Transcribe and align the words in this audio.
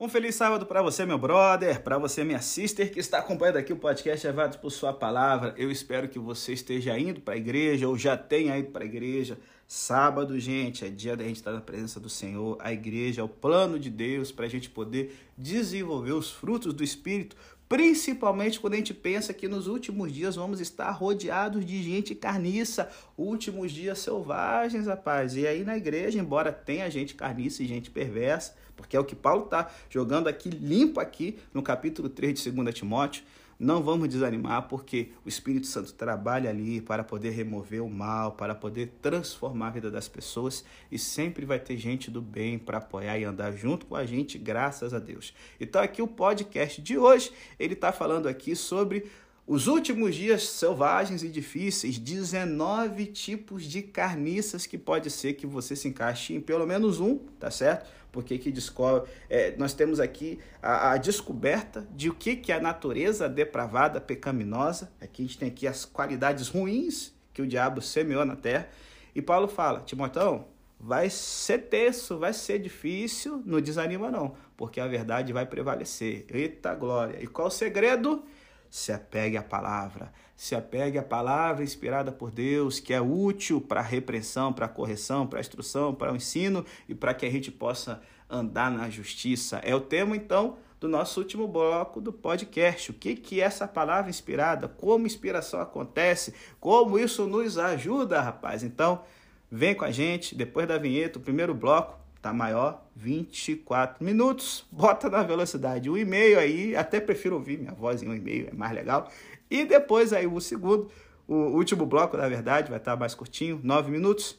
Um 0.00 0.08
feliz 0.08 0.36
sábado 0.36 0.64
para 0.64 0.80
você, 0.80 1.04
meu 1.04 1.18
brother, 1.18 1.82
para 1.82 1.98
você, 1.98 2.22
minha 2.22 2.40
sister, 2.40 2.92
que 2.92 3.00
está 3.00 3.18
acompanhando 3.18 3.56
aqui 3.56 3.72
o 3.72 3.76
podcast 3.76 4.24
Levados 4.24 4.56
por 4.56 4.70
Sua 4.70 4.92
Palavra. 4.92 5.52
Eu 5.56 5.72
espero 5.72 6.08
que 6.08 6.20
você 6.20 6.52
esteja 6.52 6.96
indo 6.96 7.20
para 7.20 7.34
a 7.34 7.36
igreja 7.36 7.88
ou 7.88 7.98
já 7.98 8.16
tenha 8.16 8.56
ido 8.56 8.70
para 8.70 8.84
a 8.84 8.86
igreja. 8.86 9.36
Sábado, 9.66 10.38
gente, 10.38 10.84
é 10.84 10.88
dia 10.88 11.16
da 11.16 11.24
gente 11.24 11.38
estar 11.38 11.50
na 11.50 11.60
presença 11.60 11.98
do 11.98 12.08
Senhor. 12.08 12.56
A 12.60 12.72
igreja 12.72 13.22
é 13.22 13.24
o 13.24 13.28
plano 13.28 13.76
de 13.76 13.90
Deus 13.90 14.30
para 14.30 14.46
a 14.46 14.48
gente 14.48 14.70
poder 14.70 15.18
desenvolver 15.36 16.12
os 16.12 16.30
frutos 16.30 16.72
do 16.72 16.84
Espírito, 16.84 17.34
principalmente 17.68 18.58
quando 18.58 18.74
a 18.74 18.76
gente 18.76 18.94
pensa 18.94 19.34
que 19.34 19.46
nos 19.46 19.66
últimos 19.66 20.12
dias 20.12 20.36
vamos 20.36 20.60
estar 20.60 20.90
rodeados 20.90 21.64
de 21.66 21.82
gente 21.82 22.14
carniça, 22.14 22.90
últimos 23.16 23.70
dias 23.70 23.98
selvagens, 23.98 24.86
rapaz. 24.86 25.36
E 25.36 25.46
aí 25.46 25.64
na 25.64 25.76
igreja, 25.76 26.18
embora 26.18 26.50
tenha 26.50 26.90
gente 26.90 27.14
carniça 27.14 27.62
e 27.62 27.66
gente 27.66 27.90
perversa, 27.90 28.54
porque 28.74 28.96
é 28.96 29.00
o 29.00 29.04
que 29.04 29.14
Paulo 29.14 29.44
está 29.44 29.70
jogando 29.90 30.28
aqui, 30.28 30.48
limpo 30.48 30.98
aqui, 30.98 31.38
no 31.52 31.62
capítulo 31.62 32.08
3 32.08 32.40
de 32.40 32.50
2 32.50 32.74
Timóteo. 32.74 33.22
Não 33.58 33.82
vamos 33.82 34.08
desanimar, 34.08 34.68
porque 34.68 35.10
o 35.24 35.28
Espírito 35.28 35.66
Santo 35.66 35.92
trabalha 35.92 36.48
ali 36.48 36.80
para 36.80 37.02
poder 37.02 37.30
remover 37.30 37.82
o 37.82 37.90
mal, 37.90 38.32
para 38.32 38.54
poder 38.54 38.92
transformar 39.02 39.66
a 39.66 39.70
vida 39.70 39.90
das 39.90 40.06
pessoas 40.06 40.64
e 40.92 40.98
sempre 40.98 41.44
vai 41.44 41.58
ter 41.58 41.76
gente 41.76 42.08
do 42.08 42.22
bem 42.22 42.56
para 42.56 42.78
apoiar 42.78 43.18
e 43.18 43.24
andar 43.24 43.50
junto 43.50 43.86
com 43.86 43.96
a 43.96 44.06
gente, 44.06 44.38
graças 44.38 44.94
a 44.94 45.00
Deus. 45.00 45.34
Então, 45.60 45.82
aqui 45.82 46.00
o 46.00 46.06
podcast 46.06 46.80
de 46.80 46.96
hoje, 46.96 47.32
ele 47.58 47.74
está 47.74 47.90
falando 47.90 48.28
aqui 48.28 48.54
sobre 48.54 49.10
os 49.44 49.66
últimos 49.66 50.14
dias 50.14 50.46
selvagens 50.46 51.24
e 51.24 51.28
difíceis, 51.28 51.98
19 51.98 53.06
tipos 53.06 53.64
de 53.64 53.82
carniças 53.82 54.66
que 54.66 54.76
pode 54.76 55.10
ser 55.10 55.32
que 55.32 55.46
você 55.46 55.74
se 55.74 55.88
encaixe 55.88 56.34
em 56.34 56.40
pelo 56.40 56.66
menos 56.66 57.00
um, 57.00 57.16
tá 57.40 57.50
certo? 57.50 57.90
Porque 58.18 58.36
que 58.36 58.50
descobre, 58.50 59.08
é, 59.30 59.54
nós 59.56 59.72
temos 59.74 60.00
aqui 60.00 60.40
a, 60.60 60.90
a, 60.90 60.96
descoberta 60.96 61.86
de 61.94 62.08
o 62.08 62.14
que, 62.16 62.34
que 62.34 62.50
é 62.50 62.56
a 62.56 62.60
natureza 62.60 63.28
depravada, 63.28 64.00
pecaminosa. 64.00 64.90
Aqui 65.00 65.22
a 65.22 65.24
gente 65.24 65.38
tem 65.38 65.48
aqui 65.48 65.68
as 65.68 65.84
qualidades 65.84 66.48
ruins 66.48 67.14
que 67.32 67.40
o 67.40 67.46
diabo 67.46 67.80
semeou 67.80 68.24
na 68.24 68.34
terra. 68.34 68.68
E 69.14 69.22
Paulo 69.22 69.46
fala, 69.46 69.82
Timotão, 69.82 70.48
vai 70.80 71.08
ser 71.08 71.68
tenso, 71.68 72.18
vai 72.18 72.32
ser 72.32 72.58
difícil, 72.58 73.40
não 73.46 73.60
desanima 73.60 74.10
não, 74.10 74.34
porque 74.56 74.80
a 74.80 74.88
verdade 74.88 75.32
vai 75.32 75.46
prevalecer. 75.46 76.26
Eita 76.28 76.74
glória! 76.74 77.22
E 77.22 77.26
qual 77.28 77.46
o 77.46 77.52
segredo? 77.52 78.24
se 78.70 78.92
apegue 78.92 79.36
à 79.36 79.42
palavra. 79.42 80.12
Se 80.38 80.54
apegue 80.54 80.96
à 80.96 81.02
palavra 81.02 81.64
inspirada 81.64 82.12
por 82.12 82.30
Deus, 82.30 82.78
que 82.78 82.94
é 82.94 83.00
útil 83.00 83.60
para 83.60 83.80
a 83.80 83.82
repressão, 83.82 84.52
para 84.52 84.66
a 84.66 84.68
correção, 84.68 85.26
para 85.26 85.40
a 85.40 85.42
instrução, 85.42 85.92
para 85.92 86.12
o 86.12 86.16
ensino 86.16 86.64
e 86.88 86.94
para 86.94 87.12
que 87.12 87.26
a 87.26 87.30
gente 87.30 87.50
possa 87.50 88.00
andar 88.30 88.70
na 88.70 88.88
justiça. 88.88 89.56
É 89.64 89.74
o 89.74 89.80
tema, 89.80 90.14
então, 90.14 90.56
do 90.78 90.86
nosso 90.86 91.18
último 91.18 91.48
bloco 91.48 92.00
do 92.00 92.12
podcast. 92.12 92.92
O 92.92 92.94
que, 92.94 93.16
que 93.16 93.40
é 93.40 93.44
essa 93.44 93.66
palavra 93.66 94.10
inspirada? 94.10 94.68
Como 94.68 95.08
inspiração 95.08 95.60
acontece? 95.60 96.32
Como 96.60 96.96
isso 97.00 97.26
nos 97.26 97.58
ajuda, 97.58 98.20
rapaz? 98.20 98.62
Então, 98.62 99.02
vem 99.50 99.74
com 99.74 99.84
a 99.84 99.90
gente, 99.90 100.36
depois 100.36 100.68
da 100.68 100.78
vinheta, 100.78 101.18
o 101.18 101.22
primeiro 101.22 101.52
bloco 101.52 101.98
tá 102.22 102.32
maior, 102.32 102.84
24 102.94 104.04
minutos. 104.04 104.64
Bota 104.70 105.10
na 105.10 105.24
velocidade. 105.24 105.90
O 105.90 105.98
e-mail 105.98 106.38
aí, 106.38 106.76
até 106.76 107.00
prefiro 107.00 107.34
ouvir 107.34 107.58
minha 107.58 107.72
voz 107.72 108.04
em 108.04 108.08
um 108.08 108.14
e-mail, 108.14 108.48
é 108.52 108.54
mais 108.54 108.72
legal. 108.72 109.10
E 109.50 109.64
depois 109.64 110.12
aí 110.12 110.26
o 110.26 110.40
segundo, 110.40 110.90
o 111.26 111.34
último 111.34 111.86
bloco, 111.86 112.16
na 112.16 112.28
verdade, 112.28 112.70
vai 112.70 112.78
estar 112.78 112.96
mais 112.96 113.14
curtinho, 113.14 113.60
9 113.62 113.90
minutos. 113.90 114.38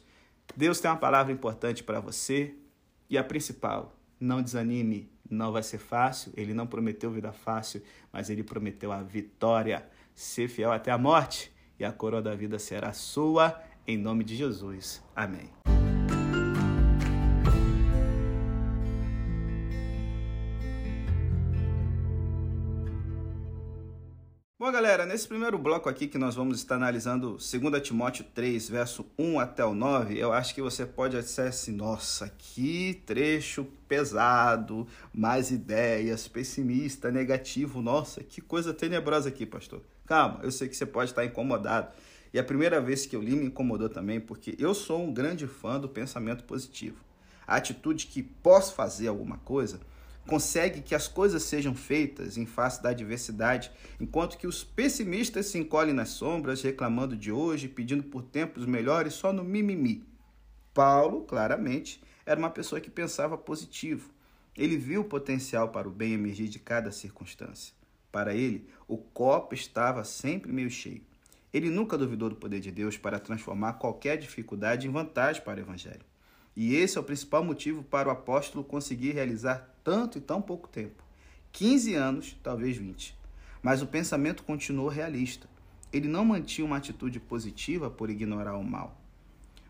Deus 0.56 0.80
tem 0.80 0.90
uma 0.90 0.96
palavra 0.96 1.32
importante 1.32 1.82
para 1.82 2.00
você. 2.00 2.54
E 3.08 3.18
a 3.18 3.24
principal, 3.24 3.96
não 4.20 4.40
desanime, 4.42 5.10
não 5.28 5.52
vai 5.52 5.62
ser 5.62 5.78
fácil. 5.78 6.32
Ele 6.36 6.54
não 6.54 6.66
prometeu 6.66 7.10
vida 7.10 7.32
fácil, 7.32 7.82
mas 8.12 8.30
ele 8.30 8.42
prometeu 8.42 8.92
a 8.92 9.02
vitória. 9.02 9.86
Ser 10.14 10.48
fiel 10.48 10.70
até 10.70 10.90
a 10.90 10.98
morte 10.98 11.52
e 11.78 11.84
a 11.84 11.92
coroa 11.92 12.20
da 12.20 12.34
vida 12.34 12.58
será 12.58 12.92
sua, 12.92 13.58
em 13.86 13.96
nome 13.96 14.22
de 14.22 14.36
Jesus. 14.36 15.02
Amém. 15.16 15.48
Bom, 24.60 24.70
galera, 24.70 25.06
nesse 25.06 25.26
primeiro 25.26 25.56
bloco 25.56 25.88
aqui 25.88 26.06
que 26.06 26.18
nós 26.18 26.34
vamos 26.34 26.58
estar 26.58 26.74
analisando 26.74 27.38
2 27.38 27.82
Timóteo 27.82 28.26
3, 28.34 28.68
verso 28.68 29.06
1 29.18 29.40
até 29.40 29.64
o 29.64 29.74
9, 29.74 30.18
eu 30.18 30.34
acho 30.34 30.54
que 30.54 30.60
você 30.60 30.84
pode 30.84 31.16
assim, 31.16 31.72
nossa, 31.72 32.28
que 32.36 33.02
trecho 33.06 33.66
pesado, 33.88 34.86
mais 35.14 35.50
ideias, 35.50 36.28
pessimista, 36.28 37.10
negativo, 37.10 37.80
nossa, 37.80 38.22
que 38.22 38.42
coisa 38.42 38.74
tenebrosa 38.74 39.30
aqui, 39.30 39.46
pastor. 39.46 39.80
Calma, 40.04 40.40
eu 40.42 40.52
sei 40.52 40.68
que 40.68 40.76
você 40.76 40.84
pode 40.84 41.10
estar 41.10 41.24
incomodado. 41.24 41.94
E 42.30 42.38
a 42.38 42.44
primeira 42.44 42.82
vez 42.82 43.06
que 43.06 43.16
eu 43.16 43.22
li 43.22 43.34
me 43.34 43.46
incomodou 43.46 43.88
também, 43.88 44.20
porque 44.20 44.56
eu 44.58 44.74
sou 44.74 45.02
um 45.02 45.10
grande 45.10 45.46
fã 45.46 45.80
do 45.80 45.88
pensamento 45.88 46.44
positivo. 46.44 47.02
A 47.46 47.56
atitude 47.56 48.08
que 48.08 48.22
posso 48.22 48.74
fazer 48.74 49.08
alguma 49.08 49.38
coisa 49.38 49.80
consegue 50.26 50.80
que 50.80 50.94
as 50.94 51.08
coisas 51.08 51.42
sejam 51.42 51.74
feitas 51.74 52.36
em 52.36 52.46
face 52.46 52.82
da 52.82 52.90
adversidade, 52.90 53.70
enquanto 53.98 54.38
que 54.38 54.46
os 54.46 54.62
pessimistas 54.62 55.46
se 55.46 55.58
encolhem 55.58 55.94
nas 55.94 56.10
sombras, 56.10 56.62
reclamando 56.62 57.16
de 57.16 57.32
hoje, 57.32 57.68
pedindo 57.68 58.04
por 58.04 58.22
tempos 58.22 58.66
melhores 58.66 59.14
só 59.14 59.32
no 59.32 59.44
mimimi. 59.44 60.04
Paulo, 60.72 61.22
claramente, 61.22 62.02
era 62.24 62.38
uma 62.38 62.50
pessoa 62.50 62.80
que 62.80 62.90
pensava 62.90 63.36
positivo. 63.36 64.10
Ele 64.56 64.76
viu 64.76 65.00
o 65.00 65.04
potencial 65.04 65.70
para 65.70 65.88
o 65.88 65.92
bem 65.92 66.12
emergir 66.12 66.48
de 66.48 66.58
cada 66.58 66.92
circunstância. 66.92 67.74
Para 68.12 68.34
ele, 68.34 68.68
o 68.86 68.98
copo 68.98 69.54
estava 69.54 70.04
sempre 70.04 70.52
meio 70.52 70.70
cheio. 70.70 71.02
Ele 71.52 71.70
nunca 71.70 71.98
duvidou 71.98 72.28
do 72.28 72.36
poder 72.36 72.60
de 72.60 72.70
Deus 72.70 72.96
para 72.96 73.18
transformar 73.18 73.74
qualquer 73.74 74.16
dificuldade 74.16 74.86
em 74.86 74.90
vantagem 74.90 75.42
para 75.42 75.58
o 75.58 75.62
Evangelho. 75.62 76.04
E 76.54 76.74
esse 76.74 76.98
é 76.98 77.00
o 77.00 77.04
principal 77.04 77.42
motivo 77.44 77.82
para 77.82 78.08
o 78.08 78.12
apóstolo 78.12 78.64
conseguir 78.64 79.12
realizar 79.12 79.74
tanto 79.82 80.18
e 80.18 80.20
tão 80.20 80.40
pouco 80.40 80.68
tempo 80.68 81.02
15 81.52 81.94
anos, 81.94 82.36
talvez 82.42 82.76
20. 82.76 83.16
Mas 83.62 83.82
o 83.82 83.86
pensamento 83.86 84.42
continuou 84.44 84.88
realista. 84.88 85.48
Ele 85.92 86.08
não 86.08 86.24
mantinha 86.24 86.64
uma 86.64 86.76
atitude 86.76 87.18
positiva 87.18 87.90
por 87.90 88.08
ignorar 88.08 88.56
o 88.56 88.64
mal. 88.64 88.98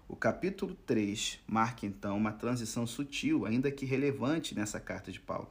O 0.06 0.14
capítulo 0.14 0.74
3 0.86 1.40
marca 1.46 1.86
então 1.86 2.16
uma 2.16 2.32
transição 2.32 2.86
sutil, 2.86 3.46
ainda 3.46 3.70
que 3.70 3.86
relevante, 3.86 4.54
nessa 4.54 4.78
carta 4.78 5.10
de 5.10 5.18
Paulo. 5.18 5.48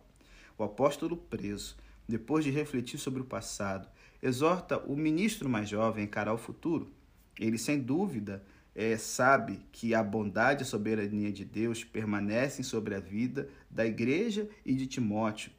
O 0.57 0.63
apóstolo 0.63 1.17
preso, 1.17 1.75
depois 2.07 2.43
de 2.43 2.51
refletir 2.51 2.99
sobre 2.99 3.21
o 3.21 3.25
passado, 3.25 3.87
exorta 4.21 4.77
o 4.77 4.95
ministro 4.95 5.49
mais 5.49 5.67
jovem 5.69 6.03
a 6.03 6.05
encarar 6.05 6.33
o 6.33 6.37
futuro. 6.37 6.91
Ele, 7.39 7.57
sem 7.57 7.79
dúvida, 7.79 8.43
é, 8.75 8.97
sabe 8.97 9.61
que 9.71 9.93
a 9.93 10.03
bondade 10.03 10.61
e 10.61 10.63
a 10.63 10.67
soberania 10.67 11.31
de 11.31 11.43
Deus 11.43 11.83
permanecem 11.83 12.63
sobre 12.63 12.95
a 12.95 12.99
vida 12.99 13.49
da 13.69 13.85
igreja 13.85 14.49
e 14.65 14.73
de 14.73 14.87
Timóteo, 14.87 15.51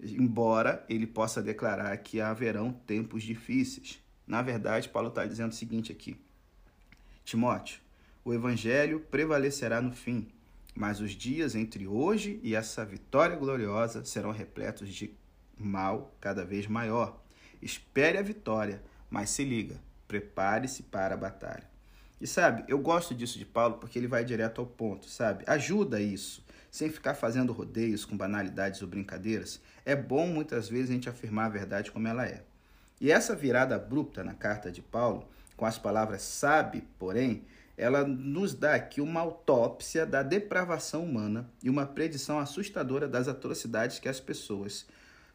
embora 0.00 0.84
ele 0.88 1.06
possa 1.06 1.42
declarar 1.42 1.96
que 1.98 2.20
haverão 2.20 2.72
tempos 2.72 3.22
difíceis. 3.22 4.00
Na 4.26 4.42
verdade, 4.42 4.88
Paulo 4.88 5.08
está 5.08 5.24
dizendo 5.24 5.52
o 5.52 5.54
seguinte 5.54 5.90
aqui: 5.92 6.16
Timóteo, 7.24 7.80
o 8.24 8.34
evangelho 8.34 9.00
prevalecerá 9.00 9.80
no 9.80 9.92
fim, 9.92 10.28
mas 10.74 11.00
os 11.00 11.12
dias 11.12 11.54
entre 11.54 11.86
hoje 11.86 12.40
e 12.42 12.54
essa 12.54 12.84
vitória 12.84 13.36
gloriosa 13.36 14.04
serão 14.04 14.30
repletos 14.30 14.88
de 14.88 15.14
mal 15.58 16.14
cada 16.20 16.44
vez 16.44 16.66
maior. 16.66 17.22
Espere 17.60 18.18
a 18.18 18.22
vitória, 18.22 18.82
mas 19.08 19.30
se 19.30 19.44
liga, 19.44 19.80
prepare-se 20.08 20.82
para 20.84 21.14
a 21.14 21.18
batalha. 21.18 21.68
E 22.20 22.26
sabe, 22.26 22.64
eu 22.68 22.78
gosto 22.78 23.14
disso 23.14 23.38
de 23.38 23.46
Paulo 23.46 23.78
porque 23.78 23.98
ele 23.98 24.06
vai 24.06 24.24
direto 24.24 24.60
ao 24.60 24.66
ponto, 24.66 25.08
sabe? 25.08 25.42
Ajuda 25.46 26.00
isso, 26.00 26.44
sem 26.70 26.90
ficar 26.90 27.14
fazendo 27.14 27.52
rodeios 27.52 28.04
com 28.04 28.16
banalidades 28.16 28.82
ou 28.82 28.88
brincadeiras. 28.88 29.60
É 29.86 29.96
bom 29.96 30.26
muitas 30.26 30.68
vezes 30.68 30.90
a 30.90 30.92
gente 30.92 31.08
afirmar 31.08 31.46
a 31.46 31.50
verdade 31.50 31.90
como 31.90 32.06
ela 32.06 32.26
é. 32.26 32.42
E 33.00 33.10
essa 33.10 33.34
virada 33.34 33.74
abrupta 33.74 34.22
na 34.22 34.34
carta 34.34 34.70
de 34.70 34.82
Paulo, 34.82 35.26
com 35.56 35.64
as 35.64 35.78
palavras 35.78 36.20
sabe, 36.20 36.86
porém, 36.98 37.44
ela 37.74 38.06
nos 38.06 38.54
dá 38.54 38.74
aqui 38.74 39.00
uma 39.00 39.20
autópsia 39.20 40.04
da 40.04 40.22
depravação 40.22 41.02
humana 41.02 41.50
e 41.62 41.70
uma 41.70 41.86
predição 41.86 42.38
assustadora 42.38 43.08
das 43.08 43.26
atrocidades 43.26 43.98
que 43.98 44.08
as 44.08 44.20
pessoas, 44.20 44.86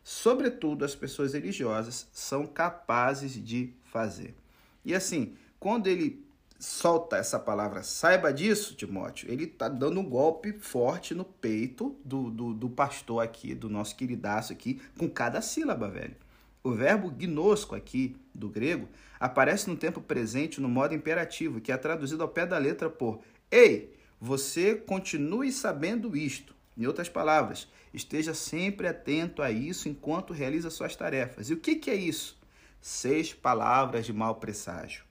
sobretudo 0.04 0.86
as 0.86 0.94
pessoas 0.94 1.34
religiosas, 1.34 2.08
são 2.14 2.46
capazes 2.46 3.34
de 3.44 3.74
fazer. 3.86 4.36
E 4.84 4.94
assim, 4.94 5.36
quando 5.60 5.88
ele 5.88 6.25
solta 6.60 7.18
essa 7.18 7.40
palavra, 7.40 7.84
saiba 7.84 8.32
disso, 8.32 8.76
Timóteo, 8.76 9.30
ele 9.32 9.44
está 9.44 9.68
dando 9.68 10.00
um 10.00 10.10
golpe 10.10 10.54
forte 10.54 11.14
no 11.14 11.26
peito 11.26 11.96
do, 12.04 12.30
do, 12.30 12.54
do, 12.54 12.70
pastor 12.70 13.24
aqui, 13.24 13.54
do 13.54 13.70
nosso 13.70 13.96
queridaço 13.96 14.54
aqui, 14.54 14.82
com 14.98 15.10
cada 15.10 15.42
sílaba, 15.42 15.90
velho. 15.90 16.16
O 16.64 16.72
verbo 16.72 17.12
gnosco 17.12 17.76
aqui, 17.76 18.16
do 18.34 18.50
grego, 18.50 18.90
aparece 19.20 19.70
no 19.70 19.76
tempo 19.76 20.02
presente 20.02 20.60
no 20.60 20.68
modo 20.68 20.96
imperativo, 20.96 21.62
que 21.62 21.72
é 21.72 21.78
traduzido 21.78 22.24
ao 22.24 22.30
pé 22.30 22.46
da 22.46 22.58
letra 22.58 22.90
por 22.90 23.22
Ei, 23.52 23.94
você 24.20 24.76
continue 24.76 25.52
sabendo 25.52 26.18
isto. 26.18 26.56
Em 26.78 26.88
outras 26.88 27.08
palavras, 27.08 27.68
esteja 27.94 28.34
sempre 28.34 28.88
atento 28.88 29.42
a 29.42 29.52
isso 29.52 29.88
enquanto 29.88 30.34
realiza 30.34 30.70
suas 30.70 30.96
tarefas. 30.96 31.50
E 31.50 31.54
o 31.54 31.58
que, 31.58 31.76
que 31.76 31.90
é 31.90 31.96
isso? 31.96 32.38
Seis 32.82 33.34
palavras 33.34 34.06
de 34.06 34.12
mau 34.12 34.36
presságio. 34.36 35.05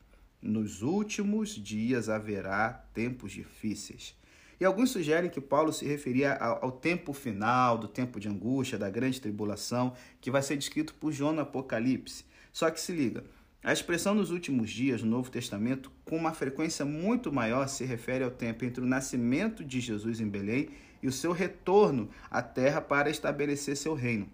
Nos 0.44 0.82
últimos 0.82 1.54
dias 1.54 2.10
haverá 2.10 2.70
tempos 2.92 3.32
difíceis. 3.32 4.14
E 4.60 4.64
alguns 4.66 4.90
sugerem 4.90 5.30
que 5.30 5.40
Paulo 5.40 5.72
se 5.72 5.86
referia 5.86 6.34
ao, 6.34 6.70
tempo 6.70 7.14
final, 7.14 7.78
do 7.78 7.88
tempo 7.88 8.20
de 8.20 8.28
angústia, 8.28 8.78
da 8.78 8.90
grande 8.90 9.22
tribulação, 9.22 9.94
que 10.20 10.30
vai 10.30 10.42
ser 10.42 10.58
descrito 10.58 10.92
por 10.96 11.12
João 11.12 11.32
no 11.32 11.40
Apocalipse. 11.40 12.26
Só 12.52 12.70
que 12.70 12.78
se 12.78 12.92
liga, 12.92 13.24
a 13.62 13.72
expressão 13.72 14.14
nos 14.14 14.30
últimos 14.30 14.70
dias 14.70 15.02
no 15.02 15.08
Novo 15.08 15.30
Testamento, 15.30 15.90
com 16.04 16.18
uma 16.18 16.34
frequência 16.34 16.84
muito 16.84 17.32
maior, 17.32 17.66
se 17.66 17.86
refere 17.86 18.22
ao 18.22 18.30
tempo 18.30 18.66
entre 18.66 18.84
o 18.84 18.86
nascimento 18.86 19.64
de 19.64 19.80
Jesus 19.80 20.20
em 20.20 20.28
Belém 20.28 20.68
e 21.02 21.08
o 21.08 21.12
seu 21.12 21.32
retorno 21.32 22.10
à 22.30 22.42
terra 22.42 22.82
para 22.82 23.08
estabelecer 23.08 23.78
seu 23.78 23.94
reino. 23.94 24.28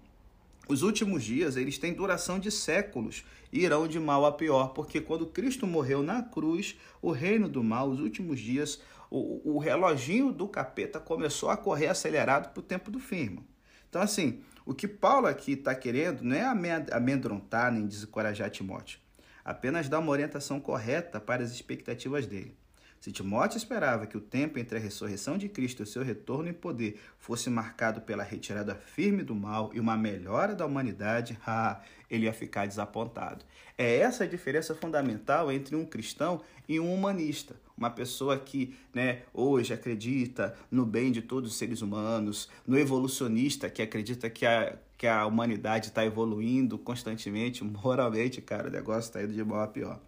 Os 0.70 0.82
últimos 0.82 1.24
dias, 1.24 1.56
eles 1.56 1.78
têm 1.78 1.92
duração 1.92 2.38
de 2.38 2.48
séculos 2.48 3.24
e 3.52 3.64
irão 3.64 3.88
de 3.88 3.98
mal 3.98 4.24
a 4.24 4.30
pior, 4.30 4.68
porque 4.68 5.00
quando 5.00 5.26
Cristo 5.26 5.66
morreu 5.66 6.00
na 6.00 6.22
cruz, 6.22 6.78
o 7.02 7.10
reino 7.10 7.48
do 7.48 7.60
mal, 7.64 7.90
os 7.90 7.98
últimos 7.98 8.38
dias, 8.38 8.80
o, 9.10 9.56
o 9.56 9.58
reloginho 9.58 10.30
do 10.30 10.46
capeta 10.46 11.00
começou 11.00 11.50
a 11.50 11.56
correr 11.56 11.88
acelerado 11.88 12.52
para 12.52 12.60
o 12.60 12.62
tempo 12.62 12.88
do 12.88 13.00
fim. 13.00 13.22
Irmão. 13.22 13.44
Então, 13.88 14.00
assim, 14.00 14.42
o 14.64 14.72
que 14.72 14.86
Paulo 14.86 15.26
aqui 15.26 15.54
está 15.54 15.74
querendo 15.74 16.22
não 16.22 16.36
é 16.36 16.44
amedrontar 16.92 17.72
nem 17.72 17.84
desencorajar 17.84 18.48
Timóteo, 18.48 19.00
apenas 19.44 19.88
dar 19.88 19.98
uma 19.98 20.12
orientação 20.12 20.60
correta 20.60 21.18
para 21.18 21.42
as 21.42 21.50
expectativas 21.50 22.28
dele. 22.28 22.56
Se 23.00 23.10
Timóteo 23.10 23.56
esperava 23.56 24.06
que 24.06 24.18
o 24.18 24.20
tempo 24.20 24.58
entre 24.58 24.76
a 24.76 24.80
ressurreição 24.80 25.38
de 25.38 25.48
Cristo 25.48 25.80
e 25.80 25.84
o 25.84 25.86
seu 25.86 26.02
retorno 26.02 26.50
em 26.50 26.52
poder 26.52 27.00
fosse 27.18 27.48
marcado 27.48 28.02
pela 28.02 28.22
retirada 28.22 28.74
firme 28.74 29.22
do 29.22 29.34
mal 29.34 29.70
e 29.72 29.80
uma 29.80 29.96
melhora 29.96 30.54
da 30.54 30.66
humanidade, 30.66 31.38
ah, 31.46 31.80
ele 32.10 32.26
ia 32.26 32.32
ficar 32.34 32.66
desapontado. 32.66 33.42
É 33.78 33.96
essa 33.96 34.24
a 34.24 34.26
diferença 34.26 34.74
fundamental 34.74 35.50
entre 35.50 35.74
um 35.74 35.86
cristão 35.86 36.42
e 36.68 36.78
um 36.78 36.92
humanista. 36.92 37.56
Uma 37.74 37.88
pessoa 37.88 38.38
que 38.38 38.76
né, 38.92 39.22
hoje 39.32 39.72
acredita 39.72 40.54
no 40.70 40.84
bem 40.84 41.10
de 41.10 41.22
todos 41.22 41.52
os 41.52 41.56
seres 41.56 41.80
humanos, 41.80 42.50
no 42.66 42.78
evolucionista 42.78 43.70
que 43.70 43.80
acredita 43.80 44.28
que 44.28 44.44
a, 44.44 44.76
que 44.98 45.06
a 45.06 45.24
humanidade 45.24 45.88
está 45.88 46.04
evoluindo 46.04 46.76
constantemente, 46.76 47.64
moralmente, 47.64 48.42
cara, 48.42 48.68
o 48.68 48.70
negócio 48.70 49.08
está 49.08 49.22
indo 49.22 49.32
de 49.32 49.42
mal 49.42 49.62
a 49.62 49.68
pior. 49.68 49.98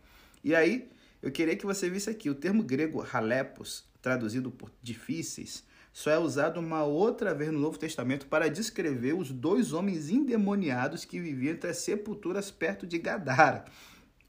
E 0.44 0.54
aí, 0.54 0.91
eu 1.22 1.30
queria 1.30 1.56
que 1.56 1.64
você 1.64 1.88
visse 1.88 2.10
aqui 2.10 2.28
o 2.28 2.34
termo 2.34 2.62
grego 2.62 3.06
halepos, 3.12 3.84
traduzido 4.02 4.50
por 4.50 4.72
difíceis, 4.82 5.64
só 5.92 6.10
é 6.10 6.18
usado 6.18 6.58
uma 6.58 6.84
outra 6.84 7.34
vez 7.34 7.52
no 7.52 7.58
Novo 7.58 7.78
Testamento 7.78 8.26
para 8.26 8.48
descrever 8.48 9.12
os 9.12 9.30
dois 9.30 9.72
homens 9.72 10.08
endemoniados 10.08 11.04
que 11.04 11.20
viviam 11.20 11.52
entre 11.52 11.70
as 11.70 11.76
sepulturas 11.78 12.50
perto 12.50 12.86
de 12.86 12.98
Gadara. 12.98 13.66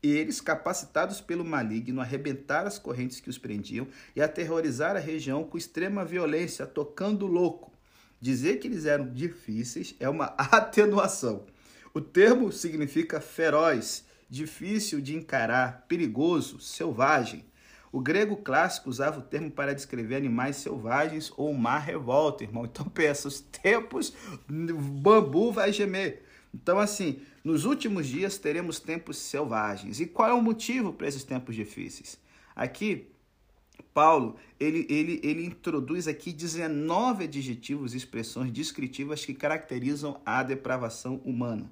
Eles, 0.04 0.42
capacitados 0.42 1.22
pelo 1.22 1.46
maligno, 1.46 2.02
arrebentaram 2.02 2.68
as 2.68 2.78
correntes 2.78 3.22
que 3.22 3.30
os 3.30 3.38
prendiam 3.38 3.88
e 4.14 4.22
aterrorizaram 4.22 5.00
a 5.00 5.04
região 5.04 5.46
com 5.46 5.58
extrema 5.58 6.04
violência, 6.04 6.68
tocando 6.68 7.26
louco. 7.26 7.72
Dizer 8.20 8.58
que 8.58 8.68
eles 8.68 8.86
eram 8.86 9.10
difíceis 9.10 9.96
é 10.02 10.10
uma 10.10 10.26
atenuação. 10.38 11.46
O 11.94 12.02
termo 12.02 12.52
significa 12.52 13.22
feroz 13.22 14.04
difícil 14.34 15.00
de 15.00 15.16
encarar, 15.16 15.86
perigoso, 15.88 16.60
selvagem. 16.60 17.46
O 17.92 18.02
grego 18.02 18.38
clássico 18.38 18.90
usava 18.90 19.20
o 19.20 19.22
termo 19.22 19.52
para 19.52 19.76
descrever 19.76 20.16
animais 20.16 20.56
selvagens 20.56 21.32
ou 21.38 21.54
mar 21.54 21.78
revolta, 21.78 22.44
irmão. 22.44 22.66
Então 22.66 22.86
pensa, 22.90 23.28
os 23.28 23.40
tempos, 23.40 24.12
bambu 24.48 25.52
vai 25.52 25.72
gemer. 25.72 26.24
Então, 26.52 26.80
assim, 26.80 27.22
nos 27.44 27.66
últimos 27.66 28.08
dias 28.08 28.38
teremos 28.40 28.80
tempos 28.80 29.18
selvagens. 29.18 30.00
E 30.00 30.08
qual 30.08 30.30
é 30.30 30.34
o 30.34 30.42
motivo 30.42 30.94
para 30.94 31.08
esses 31.08 31.24
tempos 31.24 31.56
difíceis? 31.56 32.20
Aqui, 32.56 33.10
Paulo, 33.94 34.36
ele, 34.60 34.88
ele, 34.90 35.20
ele 35.24 35.46
introduz 35.46 36.08
aqui 36.08 36.34
19 36.34 37.26
adjetivos 37.26 37.94
e 37.94 37.98
expressões 37.98 38.52
descritivas 38.52 39.24
que 39.24 39.34
caracterizam 39.34 40.20
a 40.26 40.42
depravação 40.42 41.18
humana. 41.24 41.72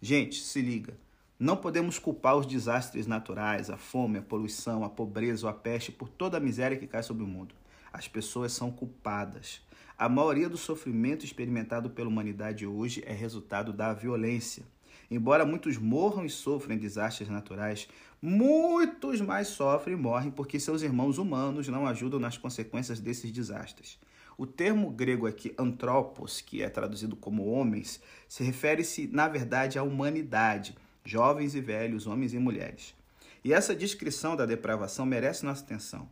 Gente, 0.00 0.40
se 0.40 0.62
liga. 0.62 0.96
Não 1.40 1.56
podemos 1.56 2.00
culpar 2.00 2.36
os 2.36 2.46
desastres 2.46 3.06
naturais, 3.06 3.70
a 3.70 3.76
fome, 3.76 4.18
a 4.18 4.22
poluição, 4.22 4.82
a 4.82 4.90
pobreza 4.90 5.46
ou 5.46 5.50
a 5.50 5.54
peste 5.54 5.92
por 5.92 6.08
toda 6.08 6.36
a 6.36 6.40
miséria 6.40 6.76
que 6.76 6.84
cai 6.84 7.00
sobre 7.00 7.22
o 7.22 7.28
mundo. 7.28 7.54
As 7.92 8.08
pessoas 8.08 8.52
são 8.52 8.72
culpadas. 8.72 9.60
A 9.96 10.08
maioria 10.08 10.48
do 10.48 10.56
sofrimento 10.56 11.24
experimentado 11.24 11.90
pela 11.90 12.08
humanidade 12.08 12.66
hoje 12.66 13.04
é 13.06 13.12
resultado 13.12 13.72
da 13.72 13.92
violência. 13.92 14.64
Embora 15.08 15.46
muitos 15.46 15.78
morram 15.78 16.24
e 16.24 16.28
sofrem 16.28 16.76
desastres 16.76 17.28
naturais, 17.28 17.86
muitos 18.20 19.20
mais 19.20 19.46
sofrem 19.46 19.96
e 19.96 20.00
morrem 20.00 20.32
porque 20.32 20.58
seus 20.58 20.82
irmãos 20.82 21.18
humanos 21.18 21.68
não 21.68 21.86
ajudam 21.86 22.18
nas 22.18 22.36
consequências 22.36 22.98
desses 22.98 23.30
desastres. 23.30 23.96
O 24.36 24.44
termo 24.44 24.90
grego 24.90 25.24
aqui, 25.28 25.54
antropos, 25.56 26.40
que 26.40 26.62
é 26.62 26.68
traduzido 26.68 27.14
como 27.14 27.46
homens, 27.46 28.02
se 28.28 28.42
refere-se, 28.42 29.06
na 29.06 29.28
verdade, 29.28 29.78
à 29.78 29.84
humanidade 29.84 30.76
jovens 31.08 31.54
e 31.54 31.60
velhos, 31.60 32.06
homens 32.06 32.34
e 32.34 32.38
mulheres. 32.38 32.94
E 33.42 33.50
essa 33.50 33.74
descrição 33.74 34.36
da 34.36 34.44
depravação 34.44 35.06
merece 35.06 35.42
nossa 35.42 35.64
atenção. 35.64 36.06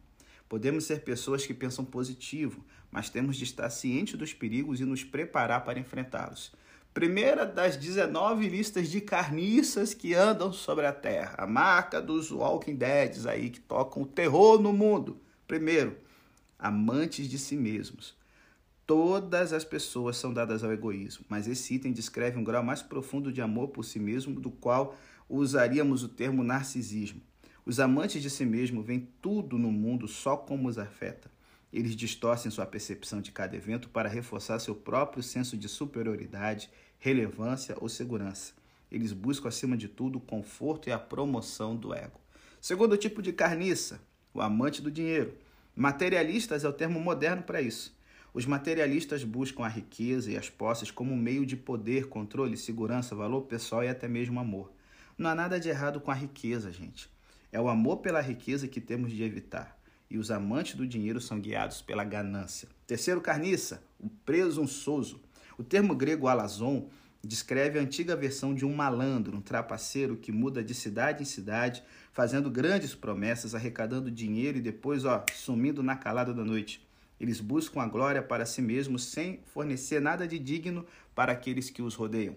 Podemos 0.48 0.84
ser 0.84 1.02
pessoas 1.02 1.44
que 1.44 1.52
pensam 1.52 1.84
positivo, 1.84 2.64
mas 2.90 3.10
temos 3.10 3.36
de 3.36 3.44
estar 3.44 3.68
cientes 3.68 4.14
dos 4.14 4.32
perigos 4.32 4.80
e 4.80 4.86
nos 4.86 5.04
preparar 5.04 5.64
para 5.64 5.78
enfrentá-los. 5.78 6.50
Primeira 6.94 7.44
das 7.44 7.76
19 7.76 8.48
listas 8.48 8.88
de 8.88 9.02
carniças 9.02 9.92
que 9.92 10.14
andam 10.14 10.50
sobre 10.50 10.86
a 10.86 10.92
Terra. 10.92 11.34
A 11.36 11.46
marca 11.46 12.00
dos 12.00 12.30
Walking 12.30 12.76
Dead 12.76 13.26
aí 13.26 13.50
que 13.50 13.60
tocam 13.60 14.04
o 14.04 14.06
terror 14.06 14.58
no 14.58 14.72
mundo. 14.72 15.20
Primeiro, 15.46 15.98
amantes 16.58 17.28
de 17.28 17.38
si 17.38 17.54
mesmos. 17.54 18.16
Todas 18.86 19.52
as 19.52 19.64
pessoas 19.64 20.16
são 20.16 20.32
dadas 20.32 20.62
ao 20.62 20.72
egoísmo, 20.72 21.24
mas 21.28 21.48
esse 21.48 21.74
item 21.74 21.92
descreve 21.92 22.38
um 22.38 22.44
grau 22.44 22.62
mais 22.62 22.82
profundo 22.82 23.32
de 23.32 23.42
amor 23.42 23.68
por 23.68 23.84
si 23.84 23.98
mesmo, 23.98 24.40
do 24.40 24.48
qual 24.48 24.96
usaríamos 25.28 26.04
o 26.04 26.08
termo 26.08 26.44
narcisismo. 26.44 27.20
Os 27.64 27.80
amantes 27.80 28.22
de 28.22 28.30
si 28.30 28.46
mesmo 28.46 28.84
veem 28.84 29.08
tudo 29.20 29.58
no 29.58 29.72
mundo 29.72 30.06
só 30.06 30.36
como 30.36 30.68
os 30.68 30.78
afeta. 30.78 31.28
Eles 31.72 31.96
distorcem 31.96 32.48
sua 32.48 32.64
percepção 32.64 33.20
de 33.20 33.32
cada 33.32 33.56
evento 33.56 33.88
para 33.88 34.08
reforçar 34.08 34.60
seu 34.60 34.76
próprio 34.76 35.20
senso 35.20 35.56
de 35.56 35.68
superioridade, 35.68 36.70
relevância 37.00 37.76
ou 37.80 37.88
segurança. 37.88 38.52
Eles 38.88 39.12
buscam, 39.12 39.48
acima 39.48 39.76
de 39.76 39.88
tudo, 39.88 40.18
o 40.18 40.20
conforto 40.20 40.88
e 40.88 40.92
a 40.92 40.98
promoção 40.98 41.74
do 41.74 41.92
ego. 41.92 42.20
Segundo 42.60 42.96
tipo 42.96 43.20
de 43.20 43.32
carniça, 43.32 44.00
o 44.32 44.40
amante 44.40 44.80
do 44.80 44.92
dinheiro. 44.92 45.34
Materialistas 45.74 46.62
é 46.62 46.68
o 46.68 46.72
termo 46.72 47.00
moderno 47.00 47.42
para 47.42 47.60
isso. 47.60 47.95
Os 48.36 48.44
materialistas 48.44 49.24
buscam 49.24 49.64
a 49.64 49.68
riqueza 49.68 50.30
e 50.30 50.36
as 50.36 50.50
posses 50.50 50.90
como 50.90 51.16
meio 51.16 51.46
de 51.46 51.56
poder, 51.56 52.06
controle, 52.10 52.54
segurança, 52.54 53.14
valor 53.14 53.40
pessoal 53.44 53.82
e 53.82 53.88
até 53.88 54.06
mesmo 54.06 54.38
amor. 54.38 54.70
Não 55.16 55.30
há 55.30 55.34
nada 55.34 55.58
de 55.58 55.70
errado 55.70 56.02
com 56.02 56.10
a 56.10 56.14
riqueza, 56.14 56.70
gente. 56.70 57.08
É 57.50 57.58
o 57.58 57.66
amor 57.66 58.02
pela 58.02 58.20
riqueza 58.20 58.68
que 58.68 58.78
temos 58.78 59.10
de 59.10 59.22
evitar. 59.22 59.80
E 60.10 60.18
os 60.18 60.30
amantes 60.30 60.74
do 60.74 60.86
dinheiro 60.86 61.18
são 61.18 61.40
guiados 61.40 61.80
pela 61.80 62.04
ganância. 62.04 62.68
Terceiro, 62.86 63.22
carniça, 63.22 63.82
o 63.98 64.10
presunçoso. 64.10 65.18
O 65.56 65.64
termo 65.64 65.94
grego 65.94 66.28
alazon 66.28 66.90
descreve 67.24 67.78
a 67.78 67.82
antiga 67.82 68.14
versão 68.14 68.54
de 68.54 68.66
um 68.66 68.74
malandro, 68.74 69.38
um 69.38 69.40
trapaceiro 69.40 70.14
que 70.14 70.30
muda 70.30 70.62
de 70.62 70.74
cidade 70.74 71.22
em 71.22 71.26
cidade, 71.26 71.82
fazendo 72.12 72.50
grandes 72.50 72.94
promessas, 72.94 73.54
arrecadando 73.54 74.10
dinheiro 74.10 74.58
e 74.58 74.60
depois, 74.60 75.06
ó, 75.06 75.24
sumindo 75.34 75.82
na 75.82 75.96
calada 75.96 76.34
da 76.34 76.44
noite. 76.44 76.85
Eles 77.20 77.40
buscam 77.40 77.80
a 77.80 77.86
glória 77.86 78.22
para 78.22 78.46
si 78.46 78.60
mesmos 78.60 79.04
sem 79.04 79.40
fornecer 79.46 80.00
nada 80.00 80.26
de 80.26 80.38
digno 80.38 80.86
para 81.14 81.32
aqueles 81.32 81.70
que 81.70 81.82
os 81.82 81.94
rodeiam. 81.94 82.36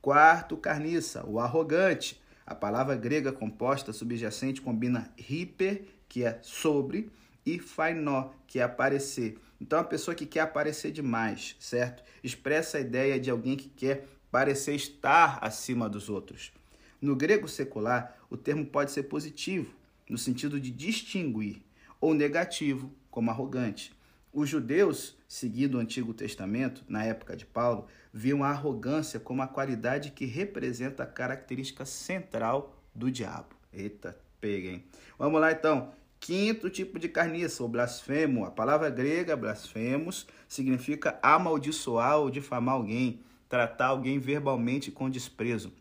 Quarto, 0.00 0.56
carniça, 0.56 1.26
o 1.26 1.40
arrogante. 1.40 2.20
A 2.46 2.54
palavra 2.54 2.96
grega 2.96 3.32
composta 3.32 3.92
subjacente 3.92 4.60
combina 4.60 5.12
hiper, 5.18 5.84
que 6.08 6.24
é 6.24 6.38
sobre, 6.42 7.10
e 7.44 7.58
fainó, 7.58 8.30
que 8.46 8.58
é 8.58 8.62
aparecer. 8.62 9.38
Então, 9.60 9.78
a 9.78 9.84
pessoa 9.84 10.14
que 10.14 10.26
quer 10.26 10.40
aparecer 10.40 10.92
demais, 10.92 11.56
certo? 11.58 12.02
Expressa 12.22 12.78
a 12.78 12.80
ideia 12.80 13.18
de 13.18 13.30
alguém 13.30 13.56
que 13.56 13.68
quer 13.68 14.06
parecer 14.30 14.74
estar 14.74 15.38
acima 15.42 15.88
dos 15.88 16.08
outros. 16.08 16.52
No 17.00 17.16
grego 17.16 17.48
secular, 17.48 18.16
o 18.30 18.36
termo 18.36 18.66
pode 18.66 18.92
ser 18.92 19.04
positivo, 19.04 19.74
no 20.08 20.18
sentido 20.18 20.60
de 20.60 20.70
distinguir, 20.70 21.62
ou 22.00 22.14
negativo, 22.14 22.92
como 23.10 23.30
arrogante. 23.30 23.92
Os 24.38 24.48
judeus, 24.48 25.16
seguindo 25.26 25.74
o 25.74 25.80
Antigo 25.80 26.14
Testamento, 26.14 26.84
na 26.88 27.02
época 27.02 27.36
de 27.36 27.44
Paulo, 27.44 27.88
viam 28.12 28.44
a 28.44 28.50
arrogância 28.50 29.18
como 29.18 29.42
a 29.42 29.48
qualidade 29.48 30.12
que 30.12 30.26
representa 30.26 31.02
a 31.02 31.06
característica 31.06 31.84
central 31.84 32.80
do 32.94 33.10
diabo. 33.10 33.56
Eita, 33.72 34.16
pega, 34.40 34.68
hein? 34.68 34.84
Vamos 35.18 35.40
lá 35.40 35.50
então. 35.50 35.90
Quinto 36.20 36.70
tipo 36.70 37.00
de 37.00 37.08
carniça, 37.08 37.64
o 37.64 37.68
blasfemo. 37.68 38.44
A 38.44 38.50
palavra 38.52 38.88
grega 38.90 39.36
blasfemos 39.36 40.24
significa 40.46 41.18
amaldiçoar 41.20 42.18
ou 42.18 42.30
difamar 42.30 42.76
alguém, 42.76 43.20
tratar 43.48 43.86
alguém 43.86 44.20
verbalmente 44.20 44.92
com 44.92 45.10
desprezo. 45.10 45.72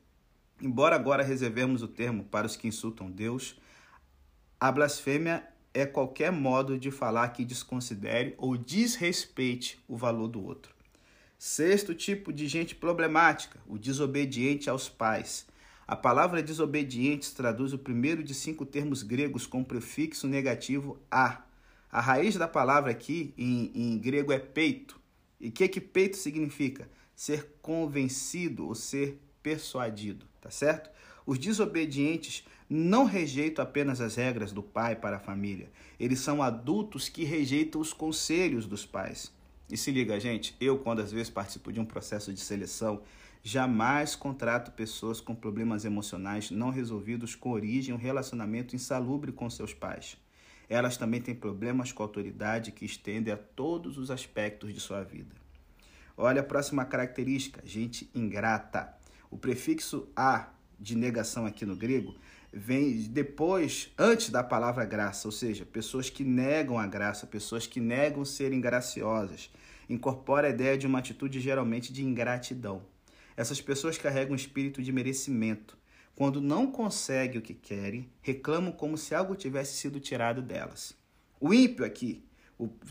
Embora 0.60 0.96
agora 0.96 1.22
reservemos 1.22 1.84
o 1.84 1.88
termo 1.88 2.24
para 2.24 2.48
os 2.48 2.56
que 2.56 2.68
insultam 2.68 3.12
Deus, 3.12 3.56
a 4.60 4.72
blasfêmia 4.72 5.48
é 5.78 5.86
qualquer 5.86 6.32
modo 6.32 6.78
de 6.80 6.90
falar 6.90 7.30
que 7.30 7.46
desconsidere 7.46 8.34
ou 8.40 8.58
desrespeite 8.58 9.80
o 9.88 9.96
valor 9.96 10.28
do 10.28 10.44
outro. 10.44 10.74
Sexto 11.38 11.94
tipo 11.94 12.34
de 12.34 12.48
gente 12.48 12.74
problemática, 12.74 13.60
o 13.68 13.78
desobediente 13.78 14.72
aos 14.72 14.90
pais. 14.90 15.46
A 15.88 15.96
palavra 15.96 16.42
desobediente 16.42 17.32
traduz 17.34 17.74
o 17.74 17.78
primeiro 17.78 18.24
de 18.24 18.34
cinco 18.34 18.66
termos 18.66 19.04
gregos 19.04 19.46
com 19.46 19.64
prefixo 19.64 20.28
negativo 20.28 21.00
a. 21.12 21.44
A 21.92 22.02
raiz 22.02 22.36
da 22.36 22.48
palavra 22.48 22.90
aqui 22.90 23.36
em, 23.38 23.72
em 23.76 24.00
grego 24.00 24.34
é 24.34 24.40
peito. 24.40 25.00
E 25.40 25.50
o 25.50 25.52
que, 25.52 25.68
que 25.68 25.80
peito 25.80 26.18
significa? 26.18 26.90
Ser 27.16 27.56
convencido 27.62 28.66
ou 28.66 28.74
ser 28.74 29.22
persuadido, 29.44 30.26
tá 30.42 30.50
certo? 30.50 30.90
Os 31.28 31.38
desobedientes 31.38 32.48
não 32.70 33.04
rejeitam 33.04 33.62
apenas 33.62 34.00
as 34.00 34.16
regras 34.16 34.54
do 34.54 34.64
pai 34.64 34.96
para 34.96 35.18
a 35.18 35.20
família. 35.20 35.70
Eles 36.00 36.20
são 36.22 36.42
adultos 36.42 37.10
que 37.10 37.26
rejeitam 37.26 37.82
os 37.82 37.92
conselhos 37.92 38.66
dos 38.66 38.86
pais. 38.86 39.30
E 39.70 39.76
se 39.76 39.92
liga, 39.92 40.18
gente, 40.22 40.56
eu, 40.62 40.80
quando 40.80 41.02
às 41.02 41.12
vezes 41.12 41.30
participo 41.30 41.74
de 41.74 41.82
um 41.82 41.86
processo 41.86 42.34
de 42.34 42.40
seleção, 42.40 43.02
jamais 43.44 44.16
contrato 44.16 44.72
pessoas 44.72 45.20
com 45.20 45.36
problemas 45.36 45.84
emocionais 45.84 46.50
não 46.50 46.70
resolvidos 46.70 47.36
com 47.36 47.52
origem 47.52 47.94
um 47.94 47.98
relacionamento 47.98 48.74
insalubre 48.74 49.34
com 49.34 49.50
seus 49.50 49.74
pais. 49.74 50.16
Elas 50.70 50.96
também 50.96 51.20
têm 51.20 51.36
problemas 51.36 51.92
com 51.92 52.04
a 52.04 52.06
autoridade 52.06 52.72
que 52.72 52.86
estendem 52.86 53.34
a 53.34 53.38
todos 53.38 53.98
os 53.98 54.10
aspectos 54.10 54.74
de 54.74 54.80
sua 54.80 55.04
vida. 55.04 55.36
Olha 56.16 56.40
a 56.40 56.46
próxima 56.46 56.86
característica, 56.86 57.62
gente 57.66 58.10
ingrata. 58.16 58.96
O 59.30 59.38
prefixo 59.38 60.08
a 60.16 60.52
de 60.80 60.96
negação 60.96 61.46
aqui 61.46 61.66
no 61.66 61.76
grego 61.76 62.16
vem 62.52 63.02
depois, 63.04 63.92
antes 63.98 64.30
da 64.30 64.44
palavra 64.44 64.86
graça, 64.86 65.28
ou 65.28 65.32
seja, 65.32 65.66
pessoas 65.66 66.10
que 66.10 66.24
negam 66.24 66.80
a 66.80 66.88
graça, 66.88 67.28
pessoas 67.28 67.68
que 67.68 67.80
negam 67.80 68.24
serem 68.26 68.62
graciosas. 68.62 69.52
Incorpora 69.90 70.48
a 70.48 70.50
ideia 70.50 70.78
de 70.78 70.88
uma 70.88 71.00
atitude 71.00 71.40
geralmente 71.40 71.94
de 71.94 72.04
ingratidão. 72.04 72.84
Essas 73.36 73.62
pessoas 73.62 73.98
carregam 73.98 74.34
um 74.34 74.36
espírito 74.36 74.82
de 74.82 74.92
merecimento. 74.92 75.78
Quando 76.16 76.42
não 76.42 76.72
conseguem 76.72 77.38
o 77.38 77.44
que 77.44 77.54
querem, 77.54 78.10
reclamam 78.22 78.72
como 78.72 78.98
se 78.98 79.14
algo 79.14 79.36
tivesse 79.36 79.78
sido 79.78 80.00
tirado 80.00 80.42
delas. 80.42 80.96
O 81.40 81.54
ímpio 81.54 81.86
aqui 81.86 82.26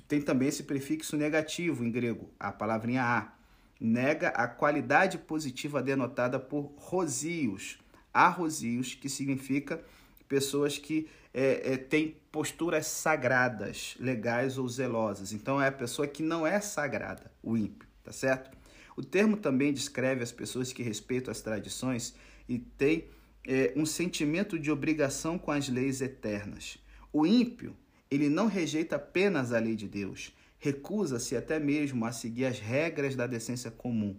tem 0.06 0.22
também 0.22 0.48
esse 0.48 0.62
prefixo 0.62 1.16
negativo 1.16 1.84
em 1.84 1.90
grego, 1.90 2.30
a 2.38 2.52
palavrinha 2.52 3.02
a. 3.02 3.35
Nega 3.80 4.28
a 4.28 4.48
qualidade 4.48 5.18
positiva 5.18 5.82
denotada 5.82 6.38
por 6.38 6.72
rosios, 6.76 7.78
arrosios, 8.12 8.94
que 8.94 9.08
significa 9.08 9.82
pessoas 10.26 10.78
que 10.78 11.08
é, 11.32 11.74
é, 11.74 11.76
têm 11.76 12.16
posturas 12.32 12.86
sagradas, 12.86 13.94
legais 14.00 14.56
ou 14.56 14.66
zelosas. 14.68 15.32
Então 15.32 15.60
é 15.60 15.68
a 15.68 15.72
pessoa 15.72 16.08
que 16.08 16.22
não 16.22 16.46
é 16.46 16.60
sagrada, 16.60 17.30
o 17.42 17.56
ímpio, 17.56 17.86
tá 18.02 18.12
certo? 18.12 18.56
O 18.96 19.04
termo 19.04 19.36
também 19.36 19.72
descreve 19.72 20.22
as 20.22 20.32
pessoas 20.32 20.72
que 20.72 20.82
respeitam 20.82 21.30
as 21.30 21.42
tradições 21.42 22.14
e 22.48 22.58
têm 22.58 23.04
é, 23.46 23.72
um 23.76 23.84
sentimento 23.84 24.58
de 24.58 24.70
obrigação 24.70 25.38
com 25.38 25.50
as 25.50 25.68
leis 25.68 26.00
eternas. 26.00 26.78
O 27.12 27.26
ímpio, 27.26 27.76
ele 28.10 28.30
não 28.30 28.46
rejeita 28.46 28.96
apenas 28.96 29.52
a 29.52 29.58
lei 29.58 29.76
de 29.76 29.86
Deus, 29.86 30.34
recusa-se 30.66 31.36
até 31.36 31.60
mesmo 31.60 32.04
a 32.04 32.10
seguir 32.10 32.46
as 32.46 32.58
regras 32.58 33.14
da 33.14 33.26
decência 33.26 33.70
comum. 33.70 34.16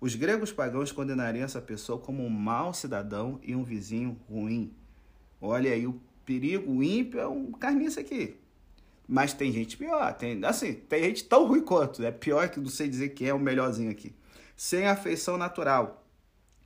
Os 0.00 0.14
gregos 0.14 0.52
pagãos 0.52 0.90
condenariam 0.90 1.44
essa 1.44 1.60
pessoa 1.60 1.98
como 1.98 2.24
um 2.24 2.30
mau 2.30 2.72
cidadão 2.72 3.38
e 3.42 3.54
um 3.54 3.62
vizinho 3.62 4.18
ruim. 4.28 4.72
Olha 5.40 5.72
aí 5.72 5.86
o 5.86 6.00
perigo, 6.24 6.70
o 6.70 6.82
ímpio 6.82 7.20
é 7.20 7.28
um 7.28 7.52
carniça 7.52 8.00
aqui. 8.00 8.36
Mas 9.06 9.34
tem 9.34 9.52
gente 9.52 9.76
pior, 9.76 10.14
tem 10.14 10.42
assim, 10.44 10.74
tem 10.74 11.04
gente 11.04 11.24
tão 11.24 11.46
ruim 11.46 11.60
quanto, 11.60 12.02
é 12.02 12.10
pior 12.10 12.48
que 12.48 12.58
não 12.58 12.68
sei 12.68 12.88
dizer 12.88 13.10
quem 13.10 13.28
é 13.28 13.34
o 13.34 13.38
melhorzinho 13.38 13.90
aqui. 13.90 14.14
Sem 14.56 14.86
afeição 14.86 15.36
natural. 15.36 16.02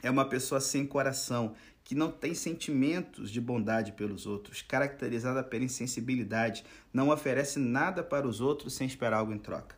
É 0.02 0.11
uma 0.11 0.25
pessoa 0.25 0.61
sem 0.61 0.87
coração, 0.87 1.55
que 1.84 1.94
não 1.94 2.10
tem 2.10 2.34
sentimentos 2.34 3.30
de 3.30 3.40
bondade 3.40 3.92
pelos 3.92 4.26
outros, 4.26 4.62
caracterizada 4.62 5.42
pela 5.42 5.64
insensibilidade, 5.64 6.64
não 6.92 7.10
oferece 7.10 7.58
nada 7.58 8.02
para 8.02 8.26
os 8.26 8.40
outros 8.40 8.75
sem 8.75 8.87
esperar 8.87 9.18
algo 9.18 9.32
em 9.32 9.38
troca. 9.38 9.76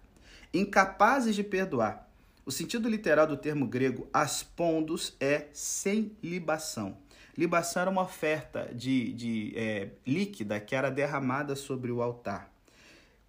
Incapazes 0.52 1.34
de 1.34 1.42
perdoar, 1.42 2.12
o 2.44 2.50
sentido 2.50 2.88
literal 2.88 3.26
do 3.26 3.36
termo 3.36 3.66
grego 3.66 4.08
aspondos 4.12 5.16
é 5.20 5.46
sem 5.52 6.16
libação. 6.22 6.98
Libação 7.38 7.82
era 7.82 7.90
uma 7.90 8.02
oferta 8.02 8.68
de, 8.74 9.12
de 9.12 9.52
é, 9.56 9.90
líquida 10.04 10.58
que 10.58 10.74
era 10.74 10.90
derramada 10.90 11.54
sobre 11.54 11.92
o 11.92 12.02
altar. 12.02 12.52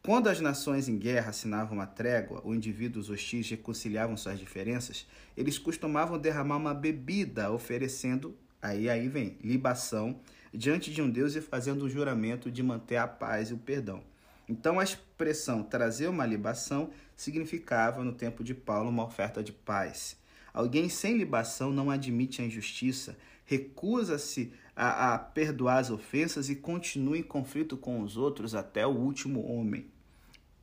Quando 0.02 0.28
as 0.28 0.42
nações 0.42 0.90
em 0.90 0.98
guerra 0.98 1.30
assinavam 1.30 1.78
uma 1.78 1.86
trégua 1.86 2.42
ou 2.44 2.54
indivíduos 2.54 3.10
hostis 3.10 3.50
reconciliavam 3.50 4.18
suas 4.18 4.38
diferenças, 4.38 5.08
eles 5.38 5.58
costumavam 5.58 6.20
derramar 6.20 6.58
uma 6.58 6.74
bebida, 6.74 7.52
oferecendo, 7.52 8.36
aí, 8.64 8.90
aí 8.90 9.08
vem, 9.08 9.38
libação, 9.44 10.20
diante 10.54 10.92
de 10.92 11.02
um 11.02 11.10
Deus 11.10 11.36
e 11.36 11.42
fazendo 11.42 11.84
o 11.84 11.90
juramento 11.90 12.50
de 12.50 12.64
manter 12.64 12.96
a 12.96 13.08
paz 13.08 13.50
e 13.50 13.54
o 13.54 13.58
perdão. 13.58 14.02
Então 14.48 14.80
a 14.80 14.84
expressão 14.84 15.64
trazer 15.64 16.08
uma 16.08 16.26
libação 16.26 16.90
significava, 17.16 18.04
no 18.04 18.14
tempo 18.14 18.44
de 18.44 18.54
Paulo, 18.54 18.90
uma 18.90 19.04
oferta 19.04 19.44
de 19.44 19.52
paz. 19.52 20.18
Alguém 20.54 20.88
sem 20.88 21.18
libação 21.18 21.72
não 21.72 21.90
admite 21.90 22.42
a 22.42 22.46
injustiça, 22.46 23.18
recusa-se 23.46 24.54
a, 24.76 25.14
a, 25.14 25.20
perdoar 25.20 25.80
as 25.80 25.90
ofensas 25.90 26.50
e 26.50 26.56
continua 26.56 27.18
em 27.18 27.24
conflito 27.24 27.76
com 27.76 28.02
os 28.02 28.18
outros 28.18 28.56
até 28.56 28.86
o 28.86 28.92
último 28.92 29.46
homem. 29.46 29.88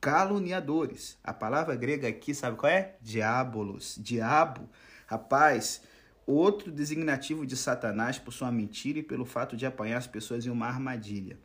Caluniadores. 0.00 1.18
A 1.22 1.34
palavra 1.34 1.76
grega 1.76 2.08
aqui, 2.08 2.34
sabe 2.34 2.56
qual 2.56 2.72
é? 2.72 2.96
Diabolos. 3.02 3.98
Diabo. 4.00 4.68
Rapaz, 5.06 5.82
outro 6.32 6.70
designativo 6.70 7.46
de 7.46 7.56
Satanás 7.56 8.18
por 8.18 8.32
sua 8.32 8.52
mentira 8.52 8.98
e 8.98 9.02
pelo 9.02 9.24
fato 9.24 9.56
de 9.56 9.66
apanhar 9.66 9.98
as 9.98 10.06
pessoas 10.06 10.46
em 10.46 10.50
uma 10.50 10.66
armadilha. 10.66 11.38